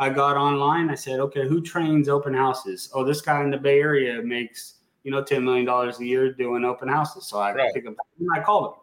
I 0.00 0.08
got 0.08 0.36
online. 0.36 0.90
I 0.90 0.96
said, 0.96 1.20
okay, 1.20 1.46
who 1.46 1.60
trains 1.60 2.08
open 2.08 2.34
houses? 2.34 2.90
Oh, 2.92 3.04
this 3.04 3.20
guy 3.20 3.44
in 3.44 3.50
the 3.50 3.58
Bay 3.58 3.78
Area 3.78 4.20
makes 4.20 4.78
you 5.04 5.12
know 5.12 5.22
ten 5.22 5.44
million 5.44 5.64
dollars 5.64 6.00
a 6.00 6.04
year 6.04 6.32
doing 6.32 6.64
open 6.64 6.88
houses. 6.88 7.26
So 7.26 7.38
I 7.38 7.54
right. 7.54 7.72
pick 7.72 7.86
up. 7.86 7.94
I 8.34 8.40
called 8.40 8.74
him. 8.74 8.80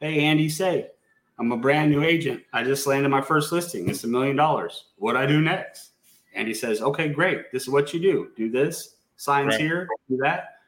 Hey, 0.00 0.20
Andy, 0.20 0.48
say 0.48 0.90
I'm 1.38 1.52
a 1.52 1.56
brand 1.56 1.90
new 1.90 2.02
agent. 2.02 2.42
I 2.52 2.64
just 2.64 2.86
landed 2.86 3.08
my 3.10 3.20
first 3.20 3.52
listing. 3.52 3.88
It's 3.88 4.04
a 4.04 4.08
million 4.08 4.36
dollars. 4.36 4.86
What 4.96 5.12
do 5.12 5.18
I 5.18 5.26
do 5.26 5.40
next? 5.40 5.92
And 6.34 6.48
he 6.48 6.54
says, 6.54 6.82
okay, 6.82 7.08
great. 7.08 7.52
This 7.52 7.62
is 7.62 7.68
what 7.68 7.94
you 7.94 8.00
do. 8.00 8.30
Do 8.36 8.50
this, 8.50 8.96
signs 9.16 9.52
right. 9.52 9.60
here, 9.60 9.88
do 10.08 10.16
that. 10.18 10.58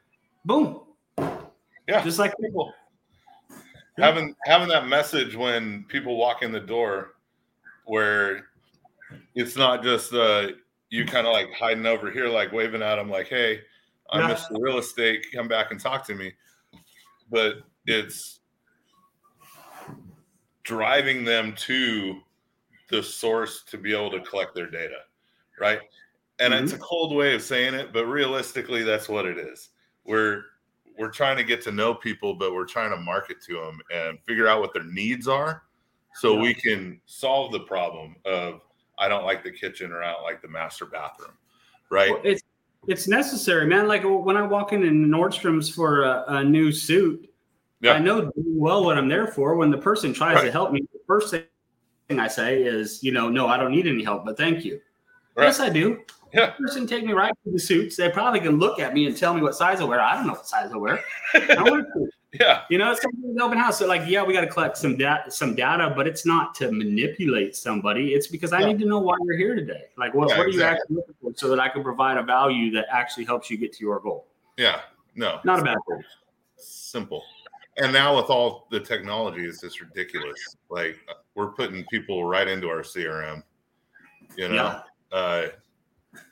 Boom. 0.45 0.81
Yeah. 1.87 2.03
Just 2.03 2.19
like 2.19 2.33
people. 2.39 2.73
Having 3.97 4.35
having 4.45 4.69
that 4.69 4.87
message 4.87 5.35
when 5.35 5.83
people 5.89 6.15
walk 6.15 6.41
in 6.41 6.51
the 6.51 6.59
door 6.59 7.15
where 7.85 8.47
it's 9.35 9.57
not 9.57 9.83
just 9.83 10.13
uh 10.13 10.47
you 10.89 11.05
kind 11.05 11.25
of 11.25 11.33
like 11.33 11.51
hiding 11.53 11.85
over 11.85 12.11
here, 12.11 12.27
like 12.27 12.51
waving 12.51 12.81
at 12.81 12.95
them, 12.95 13.09
like, 13.09 13.27
hey, 13.27 13.61
I'm 14.11 14.29
yeah. 14.29 14.35
Mr. 14.35 14.61
Real 14.61 14.77
Estate, 14.77 15.25
come 15.33 15.47
back 15.47 15.71
and 15.71 15.79
talk 15.79 16.05
to 16.07 16.15
me. 16.15 16.33
But 17.29 17.61
it's 17.85 18.40
driving 20.63 21.23
them 21.23 21.53
to 21.55 22.19
the 22.89 23.01
source 23.01 23.63
to 23.63 23.77
be 23.77 23.93
able 23.93 24.11
to 24.11 24.19
collect 24.21 24.53
their 24.53 24.69
data, 24.69 24.99
right? 25.59 25.79
And 26.39 26.53
mm-hmm. 26.53 26.63
it's 26.63 26.73
a 26.73 26.77
cold 26.77 27.15
way 27.15 27.33
of 27.33 27.41
saying 27.41 27.73
it, 27.73 27.93
but 27.93 28.05
realistically, 28.05 28.83
that's 28.83 29.09
what 29.09 29.25
it 29.25 29.37
is. 29.37 29.69
We're 30.05 30.43
we're 30.97 31.09
trying 31.11 31.37
to 31.37 31.43
get 31.43 31.61
to 31.61 31.71
know 31.71 31.93
people, 31.95 32.35
but 32.35 32.53
we're 32.53 32.65
trying 32.65 32.91
to 32.91 32.97
market 32.97 33.41
to 33.47 33.53
them 33.53 33.79
and 33.91 34.19
figure 34.27 34.47
out 34.47 34.59
what 34.59 34.73
their 34.73 34.83
needs 34.83 35.27
are, 35.27 35.63
so 36.15 36.37
we 36.37 36.53
can 36.53 36.99
solve 37.05 37.51
the 37.51 37.61
problem 37.61 38.15
of 38.25 38.61
I 38.99 39.07
don't 39.07 39.23
like 39.23 39.43
the 39.43 39.51
kitchen 39.51 39.91
or 39.91 40.03
I 40.03 40.11
don't 40.11 40.23
like 40.23 40.41
the 40.41 40.47
master 40.47 40.85
bathroom, 40.85 41.37
right? 41.89 42.11
Well, 42.11 42.21
it's 42.23 42.43
it's 42.87 43.07
necessary, 43.07 43.67
man. 43.67 43.87
Like 43.87 44.03
when 44.03 44.37
I 44.37 44.41
walk 44.41 44.73
in 44.73 44.83
in 44.83 45.07
Nordstrom's 45.07 45.69
for 45.69 46.03
a, 46.03 46.23
a 46.27 46.43
new 46.43 46.71
suit, 46.71 47.30
yeah. 47.81 47.93
I 47.93 47.99
know 47.99 48.31
well 48.35 48.85
what 48.85 48.97
I'm 48.97 49.09
there 49.09 49.27
for. 49.27 49.55
When 49.55 49.71
the 49.71 49.77
person 49.77 50.13
tries 50.13 50.35
right. 50.35 50.45
to 50.45 50.51
help 50.51 50.71
me, 50.71 50.81
the 50.93 50.99
first 51.07 51.31
thing 51.31 52.19
I 52.19 52.27
say 52.27 52.61
is, 52.61 53.03
you 53.03 53.11
know, 53.11 53.29
no, 53.29 53.47
I 53.47 53.57
don't 53.57 53.71
need 53.71 53.87
any 53.87 54.03
help, 54.03 54.23
but 54.23 54.37
thank 54.37 54.63
you. 54.63 54.79
Right. 55.35 55.45
Yes, 55.45 55.59
I 55.59 55.69
do. 55.69 56.01
Yeah. 56.33 56.53
The 56.57 56.67
person 56.67 56.87
take 56.87 57.05
me 57.05 57.13
right 57.13 57.33
to 57.43 57.51
the 57.51 57.59
suits. 57.59 57.95
They 57.95 58.09
probably 58.09 58.39
can 58.39 58.57
look 58.59 58.79
at 58.79 58.93
me 58.93 59.07
and 59.07 59.17
tell 59.17 59.33
me 59.33 59.41
what 59.41 59.55
size 59.55 59.81
I 59.81 59.83
wear. 59.83 59.99
I 59.99 60.15
don't 60.15 60.27
know 60.27 60.33
what 60.33 60.47
size 60.47 60.71
I 60.71 60.77
wear. 60.77 61.03
I 61.33 61.81
yeah. 62.39 62.61
You 62.69 62.77
know, 62.77 62.91
it's 62.91 63.03
like 63.03 63.13
an 63.13 63.41
open 63.41 63.57
house. 63.57 63.79
So, 63.79 63.87
like, 63.87 64.03
yeah, 64.07 64.23
we 64.23 64.33
got 64.33 64.41
to 64.41 64.47
collect 64.47 64.77
some 64.77 64.95
data, 64.95 65.29
some 65.29 65.55
data, 65.55 65.91
but 65.93 66.07
it's 66.07 66.25
not 66.25 66.55
to 66.55 66.71
manipulate 66.71 67.55
somebody. 67.55 68.13
It's 68.13 68.27
because 68.27 68.53
I 68.53 68.61
yeah. 68.61 68.67
need 68.67 68.79
to 68.79 68.85
know 68.85 68.99
why 68.99 69.15
you're 69.25 69.37
here 69.37 69.55
today. 69.55 69.85
Like, 69.97 70.13
what, 70.13 70.29
yeah, 70.29 70.37
what 70.37 70.45
are 70.45 70.49
exactly. 70.49 70.55
you 70.55 70.63
actually 70.63 70.95
looking 70.95 71.15
for, 71.21 71.33
so 71.35 71.49
that 71.49 71.59
I 71.59 71.67
can 71.67 71.83
provide 71.83 72.17
a 72.17 72.23
value 72.23 72.71
that 72.71 72.85
actually 72.89 73.25
helps 73.25 73.49
you 73.49 73.57
get 73.57 73.73
to 73.73 73.79
your 73.81 73.99
goal. 73.99 74.27
Yeah. 74.57 74.81
No. 75.15 75.39
Not 75.43 75.59
a 75.59 75.63
bad 75.63 75.77
thing. 75.89 76.03
Simple 76.55 77.23
and 77.81 77.91
now 77.91 78.15
with 78.15 78.29
all 78.29 78.67
the 78.69 78.79
technology, 78.79 79.43
it's 79.43 79.61
just 79.61 79.81
ridiculous. 79.81 80.55
Like 80.69 80.99
we're 81.35 81.51
putting 81.51 81.83
people 81.85 82.25
right 82.25 82.47
into 82.47 82.69
our 82.69 82.81
CRM. 82.81 83.43
You 84.37 84.49
know, 84.49 84.81
yeah. 85.11 85.17
uh, 85.17 85.47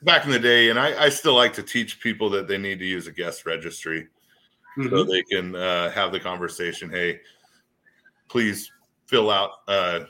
back 0.04 0.26
in 0.26 0.32
the 0.32 0.40
day, 0.40 0.70
and 0.70 0.80
I, 0.80 1.06
I, 1.06 1.10
still 1.10 1.36
like 1.36 1.52
to 1.54 1.64
teach 1.64 2.00
people 2.00 2.30
that 2.30 2.48
they 2.48 2.58
need 2.58 2.80
to 2.80 2.86
use 2.86 3.08
a 3.08 3.12
guest 3.12 3.46
registry 3.46 4.08
mm-hmm. 4.78 4.90
so 4.90 5.04
they 5.04 5.24
can 5.24 5.56
uh, 5.56 5.92
have 5.92 6.14
the 6.14 6.20
conversation. 6.20 6.90
Hey, 6.90 7.20
please 8.30 8.72
fill 9.08 9.30
out 9.30 9.52
uh, 9.68 10.02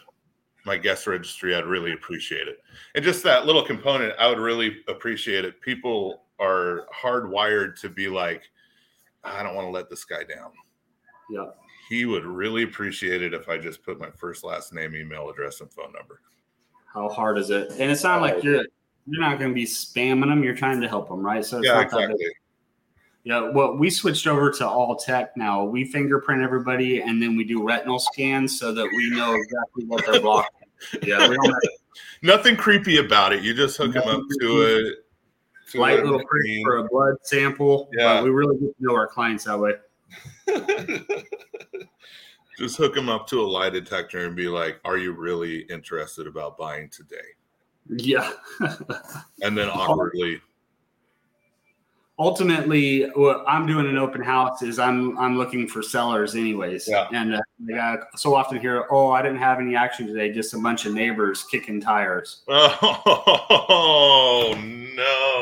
my 0.66 0.78
guest 0.78 1.08
registry. 1.08 1.56
I'd 1.56 1.66
really 1.66 1.94
appreciate 1.94 2.48
it. 2.48 2.60
And 2.94 3.04
just 3.04 3.24
that 3.24 3.48
little 3.48 3.64
component, 3.64 4.14
I 4.20 4.28
would 4.28 4.40
really 4.40 4.78
appreciate 4.88 5.46
it. 5.46 5.60
People 5.62 6.26
are 6.40 6.86
hardwired 6.94 7.80
to 7.82 7.90
be 7.90 8.08
like, 8.08 8.44
I 9.24 9.42
don't 9.42 9.56
want 9.56 9.66
to 9.66 9.72
let 9.72 9.90
this 9.90 10.06
guy 10.06 10.24
down. 10.24 10.52
Yeah. 11.30 11.46
He 11.90 12.06
would 12.06 12.26
really 12.26 12.64
appreciate 12.64 13.22
it 13.24 13.34
if 13.34 13.50
I 13.50 13.58
just 13.58 13.84
put 13.84 14.00
my 14.00 14.10
first 14.12 14.44
last 14.44 14.74
name, 14.74 14.96
email 14.96 15.30
address, 15.30 15.62
and 15.62 15.72
phone 15.72 15.92
number. 15.92 16.22
how 16.94 17.10
hard 17.10 17.38
is 17.38 17.50
it? 17.50 17.72
And 17.72 17.92
it's 17.92 18.04
not 18.04 18.22
like 18.22 18.36
oh. 18.36 18.42
you're 18.44 18.66
you're 19.08 19.22
not 19.22 19.40
going 19.40 19.52
to 19.52 19.56
be 19.56 19.66
spamming 19.66 20.30
them. 20.30 20.44
You're 20.44 20.56
trying 20.56 20.82
to 20.82 20.88
help 20.88 21.10
them, 21.10 21.26
right? 21.26 21.44
So 21.44 21.62
yeah, 21.64 21.82
exactly. 21.82 22.16
Yeah, 23.24 23.52
well, 23.52 23.76
we 23.76 23.90
switched 23.90 24.28
over 24.28 24.50
to 24.52 24.68
all 24.68 24.96
tech 24.96 25.36
now. 25.36 25.64
We 25.66 25.86
fingerprint 25.86 26.42
everybody, 26.42 27.02
and 27.02 27.22
then 27.22 27.36
we 27.36 27.44
do 27.44 27.64
retinal 27.64 28.00
scans 28.00 28.58
so 28.58 28.74
that 28.74 28.86
we 28.86 29.10
know 29.10 29.36
exactly 29.36 29.86
what 29.86 30.06
they're 30.06 30.22
blocking. 30.22 30.50
yeah, 31.04 31.28
we 31.28 31.36
don't 31.36 31.56
nothing 32.22 32.56
creepy 32.56 32.98
about 32.98 33.34
it. 33.34 33.44
You 33.44 33.54
just 33.54 33.78
hook 33.78 33.94
them 33.94 34.08
up 34.08 34.22
to 34.40 34.62
a 34.64 35.72
to 35.72 35.80
light 35.80 36.00
a 36.00 36.04
little 36.04 36.24
prick 36.26 36.64
for 36.64 36.78
a 36.78 36.88
blood 36.88 37.16
sample. 37.24 37.90
Yeah, 37.98 38.22
we 38.22 38.30
really 38.30 38.58
get 38.58 38.78
to 38.78 38.84
know 38.84 38.96
our 38.96 39.08
clients 39.08 39.44
that 39.44 39.60
way. 39.60 39.74
just 42.58 42.78
hook 42.78 42.96
them 42.96 43.10
up 43.10 43.28
to 43.28 43.42
a 43.42 43.48
lie 43.48 43.70
detector 43.70 44.26
and 44.26 44.36
be 44.36 44.48
like, 44.48 44.80
"Are 44.86 44.98
you 44.98 45.14
really 45.14 45.60
interested 45.70 46.28
about 46.28 46.58
buying 46.58 46.90
today?" 46.90 47.18
Yeah, 47.88 48.32
and 49.42 49.58
then 49.58 49.70
awkwardly 49.70 50.42
ultimately 52.20 53.04
what 53.16 53.44
i'm 53.48 53.66
doing 53.66 53.88
an 53.88 53.98
open 53.98 54.22
house 54.22 54.62
is 54.62 54.78
i'm 54.78 55.18
i'm 55.18 55.38
looking 55.38 55.68
for 55.68 55.82
sellers 55.82 56.36
anyways 56.36 56.88
yeah. 56.88 57.08
and 57.14 57.34
uh, 57.34 57.42
i 57.82 57.98
so 58.16 58.36
often 58.36 58.60
hear 58.60 58.86
oh 58.92 59.10
i 59.12 59.22
didn't 59.22 59.38
have 59.38 59.60
any 59.60 59.76
action 59.76 60.06
today 60.06 60.32
just 60.32 60.54
a 60.54 60.60
bunch 60.60 60.86
of 60.86 60.94
neighbors 60.94 61.46
kicking 61.46 61.80
tires 61.80 62.44
oh 62.50 64.54
no 64.96 65.39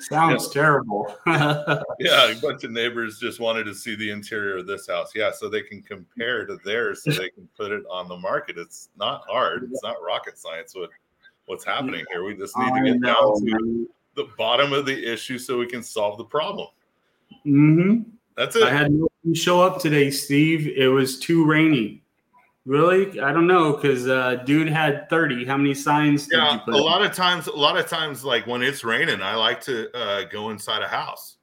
sounds 0.00 0.46
yeah. 0.46 0.62
terrible 0.62 1.16
yeah 1.26 2.30
a 2.30 2.34
bunch 2.40 2.64
of 2.64 2.70
neighbors 2.70 3.18
just 3.18 3.40
wanted 3.40 3.64
to 3.64 3.74
see 3.74 3.94
the 3.94 4.10
interior 4.10 4.58
of 4.58 4.66
this 4.66 4.88
house 4.88 5.12
yeah 5.14 5.30
so 5.30 5.48
they 5.48 5.62
can 5.62 5.82
compare 5.82 6.44
to 6.46 6.58
theirs 6.64 7.02
so 7.02 7.10
they 7.10 7.30
can 7.30 7.48
put 7.56 7.70
it 7.72 7.82
on 7.90 8.08
the 8.08 8.16
market 8.16 8.58
it's 8.58 8.90
not 8.98 9.22
hard 9.28 9.68
it's 9.70 9.82
not 9.82 9.96
rocket 10.02 10.38
science 10.38 10.74
what 10.74 10.90
what's 11.46 11.64
happening 11.64 12.04
here 12.12 12.24
we 12.24 12.34
just 12.34 12.56
need 12.56 12.72
to 12.74 12.92
get 12.92 13.02
down 13.02 13.44
to 13.44 13.88
the 14.14 14.28
bottom 14.36 14.72
of 14.72 14.86
the 14.86 15.12
issue 15.12 15.38
so 15.38 15.58
we 15.58 15.66
can 15.66 15.82
solve 15.82 16.18
the 16.18 16.24
problem. 16.24 16.68
Mm-hmm. 17.46 18.10
That's 18.36 18.56
it. 18.56 18.62
I 18.62 18.70
had 18.70 18.92
no 18.92 19.08
show 19.34 19.60
up 19.60 19.80
today, 19.80 20.10
Steve. 20.10 20.66
It 20.68 20.88
was 20.88 21.18
too 21.18 21.44
rainy. 21.44 22.01
Really? 22.64 23.18
I 23.20 23.32
don't 23.32 23.46
know 23.46 23.72
because 23.72 24.08
uh, 24.08 24.36
dude 24.44 24.68
had 24.68 25.08
thirty. 25.10 25.44
How 25.44 25.56
many 25.56 25.74
signs? 25.74 26.28
Yeah, 26.30 26.60
a 26.68 26.70
lot 26.70 27.02
of 27.04 27.12
times. 27.12 27.48
A 27.48 27.52
lot 27.52 27.76
of 27.76 27.86
times, 27.88 28.24
like 28.24 28.46
when 28.46 28.62
it's 28.62 28.84
raining, 28.84 29.20
I 29.20 29.34
like 29.34 29.60
to 29.62 29.90
uh, 29.96 30.24
go 30.24 30.50
inside 30.50 30.82
a 30.82 30.88
house, 30.88 31.38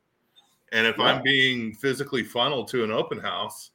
and 0.71 0.87
if 0.87 0.97
yeah. 0.97 1.05
I'm 1.05 1.23
being 1.23 1.73
physically 1.73 2.23
funneled 2.23 2.69
to 2.69 2.85
an 2.85 2.91
open 2.91 3.19
house, 3.19 3.71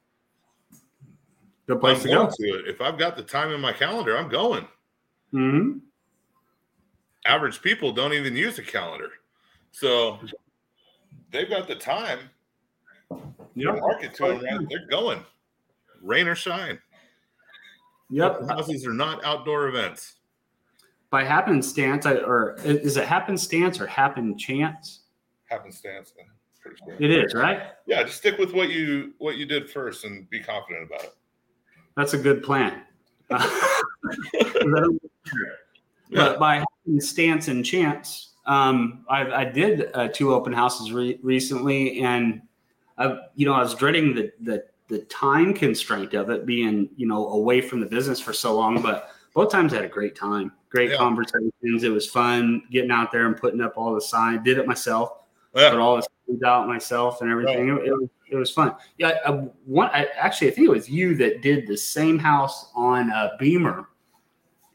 the 1.67 1.75
place 1.75 1.97
I'm 1.99 2.03
to 2.03 2.09
go 2.09 2.29
to 2.31 2.59
it. 2.59 2.67
If 2.67 2.81
I've 2.81 2.97
got 2.97 3.15
the 3.15 3.23
time 3.23 3.51
in 3.51 3.61
my 3.61 3.73
calendar, 3.73 4.17
I'm 4.17 4.29
going. 4.29 4.67
Hmm 5.31 5.77
average 7.25 7.61
people 7.61 7.91
don't 7.91 8.13
even 8.13 8.35
use 8.35 8.57
a 8.59 8.63
calendar. 8.63 9.09
So 9.71 10.19
they've 11.31 11.49
got 11.49 11.67
the 11.67 11.75
time. 11.75 12.19
Yep. 13.55 13.79
Market 13.79 14.13
to 14.15 14.27
them, 14.27 14.43
right? 14.43 14.67
They're 14.69 14.87
going, 14.89 15.23
rain 16.01 16.27
or 16.27 16.35
shine. 16.35 16.79
Yep. 18.09 18.47
Houses 18.47 18.85
are 18.85 18.93
not 18.93 19.23
outdoor 19.25 19.67
events. 19.67 20.15
By 21.09 21.23
happenstance, 21.23 22.05
I, 22.05 22.15
or 22.15 22.55
is 22.63 22.97
it 22.97 23.07
happenstance 23.07 23.79
or 23.79 23.87
happen 23.87 24.37
chance? 24.37 25.01
Happenstance. 25.45 26.13
It 26.99 27.11
is 27.11 27.33
right. 27.33 27.61
Yeah, 27.85 28.03
just 28.03 28.17
stick 28.17 28.37
with 28.39 28.53
what 28.53 28.69
you 28.69 29.13
what 29.19 29.37
you 29.37 29.45
did 29.45 29.69
first 29.69 30.03
and 30.03 30.27
be 30.29 30.41
confident 30.41 30.89
about 30.89 31.03
it. 31.03 31.13
That's 31.95 32.13
a 32.13 32.17
good 32.17 32.43
plan. 32.43 32.81
Yeah. 36.09 36.17
But 36.17 36.39
by 36.39 36.63
stance 36.99 37.47
and 37.47 37.65
chance, 37.65 38.33
um, 38.45 39.05
I, 39.09 39.25
I, 39.41 39.45
did 39.45 39.89
uh, 39.95 40.09
two 40.09 40.33
open 40.33 40.53
houses 40.53 40.91
re- 40.91 41.19
recently, 41.23 42.01
and 42.01 42.41
I, 42.97 43.17
you 43.35 43.45
know, 43.45 43.53
I 43.53 43.61
was 43.61 43.73
dreading 43.73 44.13
the, 44.13 44.31
the 44.41 44.65
the 44.87 44.99
time 44.99 45.53
constraint 45.53 46.13
of 46.13 46.29
it 46.29 46.45
being, 46.45 46.89
you 46.95 47.07
know, 47.07 47.29
away 47.29 47.61
from 47.61 47.79
the 47.79 47.85
business 47.85 48.19
for 48.19 48.33
so 48.33 48.55
long. 48.55 48.81
But 48.81 49.09
both 49.33 49.51
times 49.51 49.73
I 49.73 49.77
had 49.77 49.85
a 49.85 49.89
great 49.89 50.15
time, 50.15 50.51
great 50.69 50.91
yeah. 50.91 50.97
conversations. 50.97 51.83
It 51.83 51.91
was 51.91 52.07
fun 52.07 52.63
getting 52.71 52.91
out 52.91 53.11
there 53.11 53.25
and 53.25 53.35
putting 53.35 53.61
up 53.61 53.73
all 53.77 53.93
the 53.93 54.01
signs. 54.01 54.43
Did 54.43 54.57
it 54.57 54.67
myself, 54.67 55.11
yeah. 55.55 55.71
put 55.71 55.79
all 55.79 55.97
the 55.97 56.07
signs 56.27 56.43
out 56.43 56.67
myself 56.67 57.21
and 57.21 57.31
everything. 57.31 57.69
Right. 57.69 57.81
It, 57.81 57.87
it, 57.87 57.91
was, 57.91 58.09
it 58.31 58.35
was 58.35 58.51
fun. 58.51 58.75
Yeah, 58.97 59.17
I, 59.25 59.31
one. 59.65 59.89
I, 59.91 60.07
actually, 60.17 60.51
I 60.51 60.51
think 60.51 60.67
it 60.67 60.71
was 60.71 60.89
you 60.89 61.15
that 61.15 61.41
did 61.41 61.67
the 61.67 61.77
same 61.77 62.19
house 62.19 62.71
on 62.75 63.09
a 63.09 63.31
Beamer 63.39 63.87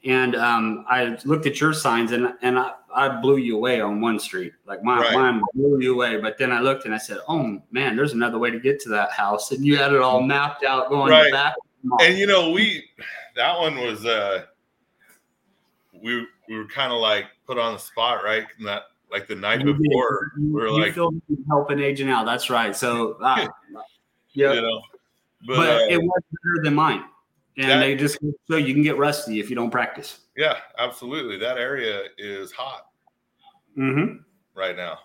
and 0.05 0.35
um, 0.35 0.85
I 0.89 1.19
looked 1.25 1.47
at 1.47 1.61
your 1.61 1.73
signs 1.73 2.13
and 2.13 2.33
and 2.43 2.59
I, 2.59 2.73
I 2.95 3.21
blew 3.21 3.37
you 3.37 3.57
away 3.57 3.81
on 3.81 4.01
one 4.01 4.19
street. 4.19 4.53
Like 4.67 4.83
my 4.83 4.99
right. 4.99 5.13
mine 5.13 5.43
blew 5.55 5.81
you 5.81 5.95
away. 5.95 6.17
But 6.17 6.39
then 6.39 6.53
I 6.53 6.61
looked 6.61 6.87
and 6.87 6.95
I 6.95 6.99
said, 6.99 7.19
"Oh 7.29 7.61
man, 7.71 7.97
there's 7.97 8.13
another 8.13 8.39
way 8.39 8.51
to 8.51 8.59
get 8.59 8.81
to 8.81 8.89
that 8.91 9.11
house." 9.13 9.53
And 9.53 9.65
you 9.65 9.77
had 9.77 9.93
it 9.93 10.01
all 10.01 10.23
mapped 10.23 10.65
out 10.65 10.89
going 10.89 11.11
right. 11.11 11.33
back. 11.33 11.55
And 12.01 12.17
you 12.17 12.27
know, 12.27 12.51
we 12.51 12.85
that 13.37 13.59
one 13.59 13.79
was 13.79 14.07
uh 14.07 14.45
we 16.03 16.27
we 16.49 16.57
were 16.57 16.67
kind 16.67 16.93
of 16.93 17.01
like 17.01 17.27
put 17.47 17.59
on 17.59 17.75
the 17.75 17.79
spot, 17.79 18.25
right? 18.25 18.47
And 18.59 18.67
that 18.67 18.85
like 19.13 19.29
the 19.29 19.35
night 19.35 19.61
you 19.61 19.75
before, 19.75 20.33
did. 20.35 20.45
we 20.45 20.51
were 20.51 20.69
you 20.69 20.81
like 20.81 20.95
helping 21.47 21.81
agent 21.81 22.09
out. 22.09 22.25
That's 22.25 22.49
right. 22.49 22.75
So 22.75 23.13
uh, 23.23 23.47
yeah, 24.33 24.55
you 24.55 24.63
know, 24.63 24.81
but, 25.47 25.57
but 25.57 25.69
uh, 25.69 25.87
it 25.91 25.99
was 25.99 26.23
better 26.31 26.65
than 26.65 26.75
mine 26.75 27.05
and 27.61 27.71
that, 27.71 27.81
they 27.81 27.95
just 27.95 28.19
so 28.49 28.57
you 28.57 28.75
can 28.75 28.83
get 28.83 28.97
rusty 28.97 29.41
if 29.41 29.51
you 29.51 29.57
don't 29.57 29.71
practice. 29.71 30.21
Yeah, 30.37 30.57
absolutely. 30.79 31.39
That 31.39 31.59
area 31.59 32.05
is 32.19 32.53
hot 32.53 32.87
mm-hmm. 33.77 34.17
right 34.55 34.77
now. 34.77 34.99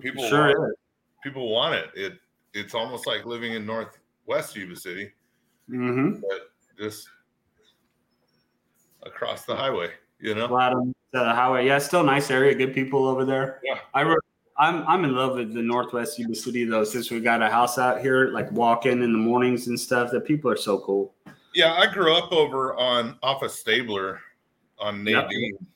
People 0.00 0.28
sure 0.28 0.58
want, 0.58 0.78
people 1.22 1.50
want 1.50 1.74
it. 1.74 1.90
It 1.94 2.12
it's 2.54 2.74
almost 2.74 3.06
like 3.06 3.24
living 3.24 3.54
in 3.54 3.66
Northwest 3.66 4.56
Yuba 4.56 4.76
City, 4.76 5.12
mm-hmm. 5.70 6.20
but 6.20 6.52
just 6.78 7.08
across 9.04 9.44
the 9.44 9.56
highway. 9.56 9.90
You 10.20 10.34
know, 10.34 10.48
flat 10.48 10.72
on 10.72 10.94
the 11.12 11.24
highway. 11.24 11.66
Yeah, 11.66 11.78
still 11.78 12.04
nice 12.04 12.30
area. 12.30 12.54
Good 12.54 12.74
people 12.74 13.06
over 13.06 13.24
there. 13.24 13.60
Yeah, 13.64 13.78
I. 13.94 14.02
Re- 14.02 14.16
I'm 14.58 14.86
I'm 14.86 15.04
in 15.04 15.16
love 15.16 15.36
with 15.36 15.54
the 15.54 15.62
Northwest 15.62 16.18
Yuba 16.18 16.34
City 16.34 16.64
though. 16.64 16.84
Since 16.84 17.10
we 17.10 17.20
got 17.20 17.42
a 17.42 17.48
house 17.48 17.78
out 17.78 18.02
here, 18.02 18.28
like 18.28 18.52
walking 18.52 19.02
in 19.02 19.12
the 19.12 19.18
mornings 19.18 19.66
and 19.66 19.80
stuff, 19.80 20.10
the 20.10 20.20
people 20.20 20.50
are 20.50 20.56
so 20.56 20.78
cool. 20.78 21.14
Yeah, 21.54 21.74
I 21.74 21.92
grew 21.92 22.14
up 22.14 22.32
over 22.32 22.74
on 22.74 23.18
off 23.22 23.42
of 23.42 23.50
Stabler 23.50 24.20
on 24.78 25.04
Nadine. 25.04 25.56
Yep. 25.60 25.68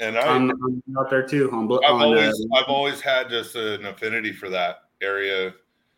And 0.00 0.16
I, 0.16 0.22
I'm, 0.22 0.50
I'm, 0.50 0.82
out 0.98 1.10
there 1.10 1.26
too. 1.26 1.50
On, 1.52 1.64
I've 1.84 1.92
on, 1.92 2.02
always 2.02 2.34
uh, 2.34 2.56
I've 2.56 2.68
always 2.68 3.00
had 3.00 3.28
just 3.28 3.54
an 3.54 3.84
affinity 3.84 4.32
for 4.32 4.48
that 4.48 4.84
area 5.02 5.50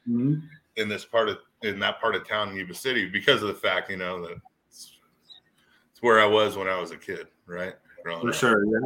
mm-hmm. 0.09 0.41
in 0.77 0.89
this 0.89 1.05
part 1.05 1.29
of 1.29 1.39
in 1.63 1.79
that 1.79 2.01
part 2.01 2.17
of 2.17 2.27
town 2.27 2.51
in 2.51 2.57
Yuba 2.57 2.75
City 2.75 3.09
because 3.09 3.43
of 3.43 3.49
the 3.49 3.55
fact, 3.55 3.91
you 3.91 3.97
know, 3.97 4.21
that 4.23 4.37
it's, 4.69 4.99
it's 5.93 6.03
where 6.03 6.21
I 6.21 6.27
was 6.27 6.57
when 6.57 6.67
I 6.67 6.81
was 6.81 6.91
a 6.91 6.97
kid, 6.97 7.29
right? 7.47 7.75
Growing 8.03 8.23
for 8.23 8.31
up. 8.31 8.35
sure, 8.35 8.67
yeah. 8.67 8.81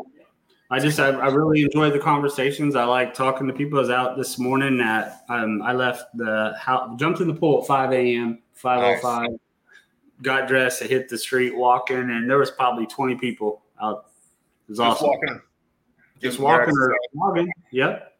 I 0.70 0.80
just 0.80 0.98
I, 1.00 1.10
I, 1.10 1.28
really 1.28 1.62
enjoy 1.62 1.90
the 1.90 1.98
conversations. 1.98 2.74
I 2.74 2.84
like 2.84 3.14
talking 3.14 3.46
to 3.46 3.52
people. 3.52 3.78
I 3.78 3.82
was 3.82 3.90
out 3.90 4.16
this 4.16 4.38
morning 4.38 4.80
at 4.80 5.22
um, 5.30 5.62
I 5.62 5.72
left 5.72 6.14
the 6.14 6.54
house, 6.58 6.98
jumped 6.98 7.20
in 7.20 7.28
the 7.28 7.34
pool 7.34 7.62
at 7.62 7.66
5 7.68 7.92
a.m. 7.92 8.42
505. 8.52 9.30
Nice 9.30 9.38
got 10.22 10.48
dressed, 10.48 10.82
I 10.82 10.86
hit 10.86 11.08
the 11.08 11.18
street 11.18 11.56
walking, 11.56 11.96
and 11.96 12.28
there 12.28 12.38
was 12.38 12.50
probably 12.50 12.86
20 12.86 13.16
people 13.16 13.62
out. 13.80 14.06
It 14.68 14.70
was 14.70 14.78
Just 14.78 14.80
awesome. 14.80 15.08
Walking. 15.08 15.40
Just 16.20 16.38
walking 16.38 16.74
or 16.76 16.96
walking. 17.12 17.52
Yep. 17.72 18.12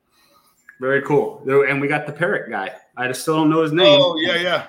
Very 0.81 1.03
cool. 1.03 1.43
And 1.69 1.81
we 1.81 1.89
got 1.89 2.07
the 2.07 2.13
parrot 2.13 2.51
guy. 2.51 2.73
I 2.97 3.09
just 3.09 3.23
still 3.23 3.37
don't 3.37 3.51
know 3.51 3.63
his 3.63 3.73
name. 3.73 4.01
Oh, 4.01 4.17
yeah, 4.19 4.37
yeah. 4.37 4.67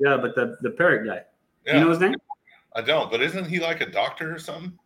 Yeah, 0.00 0.16
but 0.16 0.34
the, 0.34 0.56
the 0.62 0.70
parrot 0.70 1.06
guy. 1.06 1.22
Yeah. 1.64 1.78
You 1.78 1.84
know 1.84 1.90
his 1.90 2.00
name? 2.00 2.16
I 2.74 2.80
don't, 2.80 3.10
but 3.10 3.22
isn't 3.22 3.44
he 3.44 3.60
like 3.60 3.80
a 3.80 3.86
doctor 3.86 4.34
or 4.34 4.38
something? 4.38 4.76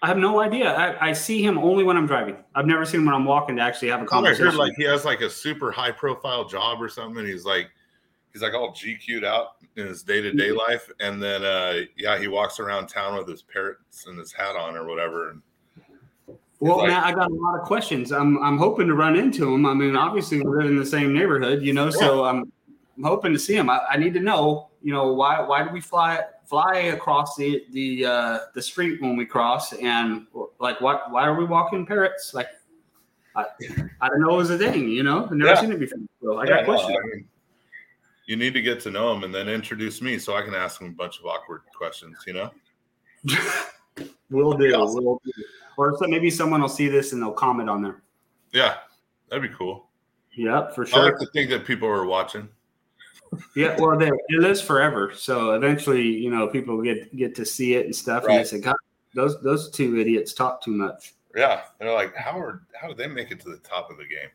I 0.00 0.08
have 0.08 0.18
no 0.18 0.40
idea. 0.40 0.72
I, 0.72 1.08
I, 1.08 1.12
see 1.12 1.44
him 1.44 1.58
only 1.58 1.84
when 1.84 1.96
I'm 1.96 2.06
driving. 2.06 2.36
I've 2.56 2.66
never 2.66 2.84
seen 2.84 3.00
him 3.00 3.06
when 3.06 3.14
I'm 3.14 3.24
walking 3.24 3.56
to 3.56 3.62
actually 3.62 3.88
have 3.88 4.02
a 4.02 4.04
conversation. 4.04 4.48
I 4.48 4.50
heard 4.50 4.58
like 4.58 4.74
he 4.76 4.82
has 4.84 5.04
like 5.04 5.20
a 5.20 5.30
super 5.30 5.70
high 5.70 5.92
profile 5.92 6.44
job 6.44 6.82
or 6.82 6.88
something. 6.88 7.18
And 7.18 7.28
he's 7.28 7.44
like 7.44 7.70
he's 8.32 8.42
like 8.42 8.54
all 8.54 8.72
GQ'd 8.72 9.24
out 9.24 9.56
in 9.76 9.86
his 9.86 10.02
day 10.02 10.20
to 10.20 10.32
day 10.32 10.50
life, 10.50 10.90
and 11.00 11.22
then 11.22 11.44
uh, 11.44 11.80
yeah, 11.96 12.18
he 12.18 12.28
walks 12.28 12.58
around 12.58 12.88
town 12.88 13.16
with 13.16 13.28
his 13.28 13.42
parrots 13.42 14.06
and 14.06 14.18
his 14.18 14.32
hat 14.32 14.56
on 14.56 14.76
or 14.76 14.86
whatever. 14.86 15.36
well, 16.60 16.78
like, 16.78 16.88
Matt, 16.88 17.04
I 17.04 17.12
got 17.12 17.30
a 17.30 17.34
lot 17.34 17.58
of 17.58 17.66
questions. 17.66 18.12
I'm 18.12 18.42
I'm 18.42 18.58
hoping 18.58 18.86
to 18.88 18.94
run 18.94 19.16
into 19.16 19.52
him. 19.52 19.66
I 19.66 19.74
mean, 19.74 19.96
obviously 19.96 20.38
we 20.38 20.44
live 20.44 20.66
in 20.66 20.76
the 20.76 20.86
same 20.86 21.12
neighborhood, 21.12 21.62
you 21.62 21.72
know, 21.72 21.86
yeah. 21.86 21.90
so 21.90 22.24
I'm, 22.24 22.50
I'm 22.96 23.04
hoping 23.04 23.32
to 23.32 23.38
see 23.38 23.54
him. 23.54 23.70
I, 23.70 23.80
I, 23.90 23.96
need 23.96 24.14
to 24.14 24.20
know, 24.20 24.70
you 24.82 24.92
know, 24.92 25.12
why 25.12 25.40
why 25.40 25.62
do 25.64 25.70
we 25.70 25.80
fly 25.80 26.20
fly 26.44 26.76
across 26.94 27.36
the 27.36 27.64
the 27.72 28.04
uh, 28.04 28.38
the 28.54 28.62
street 28.62 29.00
when 29.00 29.16
we 29.16 29.24
cross, 29.24 29.72
and 29.74 30.26
like 30.58 30.80
what 30.80 31.10
why 31.10 31.24
are 31.24 31.34
we 31.34 31.44
walking 31.44 31.86
parrots? 31.86 32.34
Like 32.34 32.48
I, 33.34 33.46
I 34.00 34.08
don't 34.08 34.20
know 34.20 34.34
it 34.34 34.36
was 34.36 34.50
a 34.50 34.58
thing, 34.58 34.88
you 34.88 35.02
know. 35.02 35.24
I've 35.24 35.32
never 35.32 35.50
yeah. 35.52 35.60
seen 35.60 35.72
it 35.72 35.80
before. 35.80 35.98
So 36.22 36.38
I 36.38 36.46
got 36.46 36.60
yeah, 36.60 36.64
questions. 36.64 36.92
No, 36.92 36.98
I 36.98 37.16
mean, 37.16 37.28
you 38.26 38.36
need 38.36 38.54
to 38.54 38.62
get 38.62 38.80
to 38.80 38.90
know 38.90 39.12
him 39.12 39.24
and 39.24 39.34
then 39.34 39.48
introduce 39.48 40.00
me 40.00 40.18
so 40.18 40.36
I 40.36 40.42
can 40.42 40.54
ask 40.54 40.80
him 40.80 40.88
a 40.88 40.92
bunch 40.92 41.18
of 41.18 41.26
awkward 41.26 41.62
questions, 41.76 42.16
you 42.26 42.32
know? 42.34 42.50
We'll 44.32 44.54
do. 44.54 44.72
Awesome. 44.74 45.04
We'll 45.04 45.20
do. 45.24 45.32
Or 45.76 45.96
so 45.98 46.06
maybe 46.06 46.30
someone 46.30 46.62
will 46.62 46.68
see 46.68 46.88
this 46.88 47.12
and 47.12 47.22
they'll 47.22 47.32
comment 47.32 47.68
on 47.68 47.82
there. 47.82 48.02
Yeah, 48.52 48.76
that'd 49.28 49.48
be 49.48 49.54
cool. 49.54 49.88
Yep, 50.36 50.74
for 50.74 50.86
sure. 50.86 51.00
I 51.00 51.04
like 51.04 51.18
to 51.18 51.26
think 51.32 51.50
that 51.50 51.66
people 51.66 51.88
are 51.88 52.06
watching. 52.06 52.48
Yeah, 53.54 53.76
well, 53.78 53.98
they, 53.98 54.08
it 54.08 54.40
lives 54.40 54.60
forever. 54.60 55.12
So 55.14 55.52
eventually, 55.52 56.02
you 56.02 56.30
know, 56.30 56.48
people 56.48 56.80
get 56.82 57.14
get 57.16 57.34
to 57.36 57.46
see 57.46 57.74
it 57.74 57.86
and 57.86 57.94
stuff, 57.94 58.24
right. 58.24 58.36
and 58.36 58.44
they 58.44 58.48
say, 58.48 58.60
"God, 58.60 58.76
those 59.14 59.40
those 59.42 59.70
two 59.70 59.98
idiots 59.98 60.34
talk 60.34 60.62
too 60.62 60.72
much." 60.72 61.14
Yeah, 61.34 61.62
they're 61.78 61.92
like, 61.92 62.14
"How 62.14 62.38
are 62.38 62.62
how 62.78 62.88
did 62.88 62.98
they 62.98 63.06
make 63.06 63.30
it 63.30 63.40
to 63.40 63.50
the 63.50 63.58
top 63.58 63.90
of 63.90 63.96
the 63.96 64.04
game?" 64.04 64.28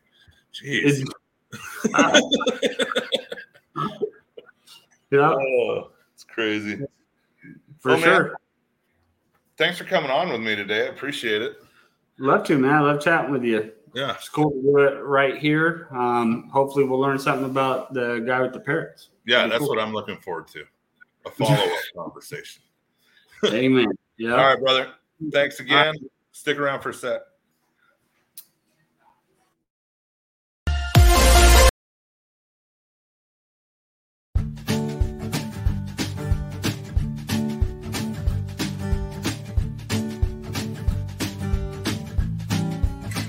Jeez. 0.52 1.04
yeah, 5.10 5.32
oh, 5.32 5.90
it's 6.14 6.24
crazy. 6.24 6.80
For 7.78 7.92
well, 7.92 7.98
sure. 8.00 8.22
Man, 8.24 8.32
thanks 9.56 9.78
for 9.78 9.84
coming 9.84 10.10
on 10.10 10.30
with 10.30 10.40
me 10.40 10.56
today. 10.56 10.86
I 10.86 10.90
appreciate 10.90 11.42
it. 11.42 11.56
Love 12.18 12.44
to, 12.44 12.58
man. 12.58 12.72
I 12.74 12.80
love 12.80 13.00
chatting 13.00 13.30
with 13.30 13.44
you. 13.44 13.72
Yeah, 13.94 14.14
it's 14.14 14.28
cool 14.28 14.50
to 14.50 14.62
do 14.62 14.78
it 14.78 15.02
right 15.02 15.38
here. 15.38 15.88
Um, 15.90 16.48
hopefully, 16.52 16.84
we'll 16.84 17.00
learn 17.00 17.18
something 17.18 17.46
about 17.46 17.94
the 17.94 18.22
guy 18.26 18.42
with 18.42 18.52
the 18.52 18.60
parrots. 18.60 19.10
Yeah, 19.26 19.46
that's 19.46 19.60
cool. 19.60 19.68
what 19.68 19.78
I'm 19.78 19.92
looking 19.92 20.18
forward 20.18 20.48
to. 20.48 20.64
A 21.26 21.30
follow 21.30 21.54
up 21.54 21.70
conversation. 21.96 22.62
Amen. 23.46 23.92
Yeah. 24.20 24.32
All 24.32 24.38
right, 24.38 24.58
brother. 24.58 24.88
Thanks 25.30 25.60
again. 25.60 25.92
Right. 25.92 26.10
Stick 26.32 26.58
around 26.58 26.80
for 26.80 26.90
a 26.90 26.94
sec. 26.94 27.20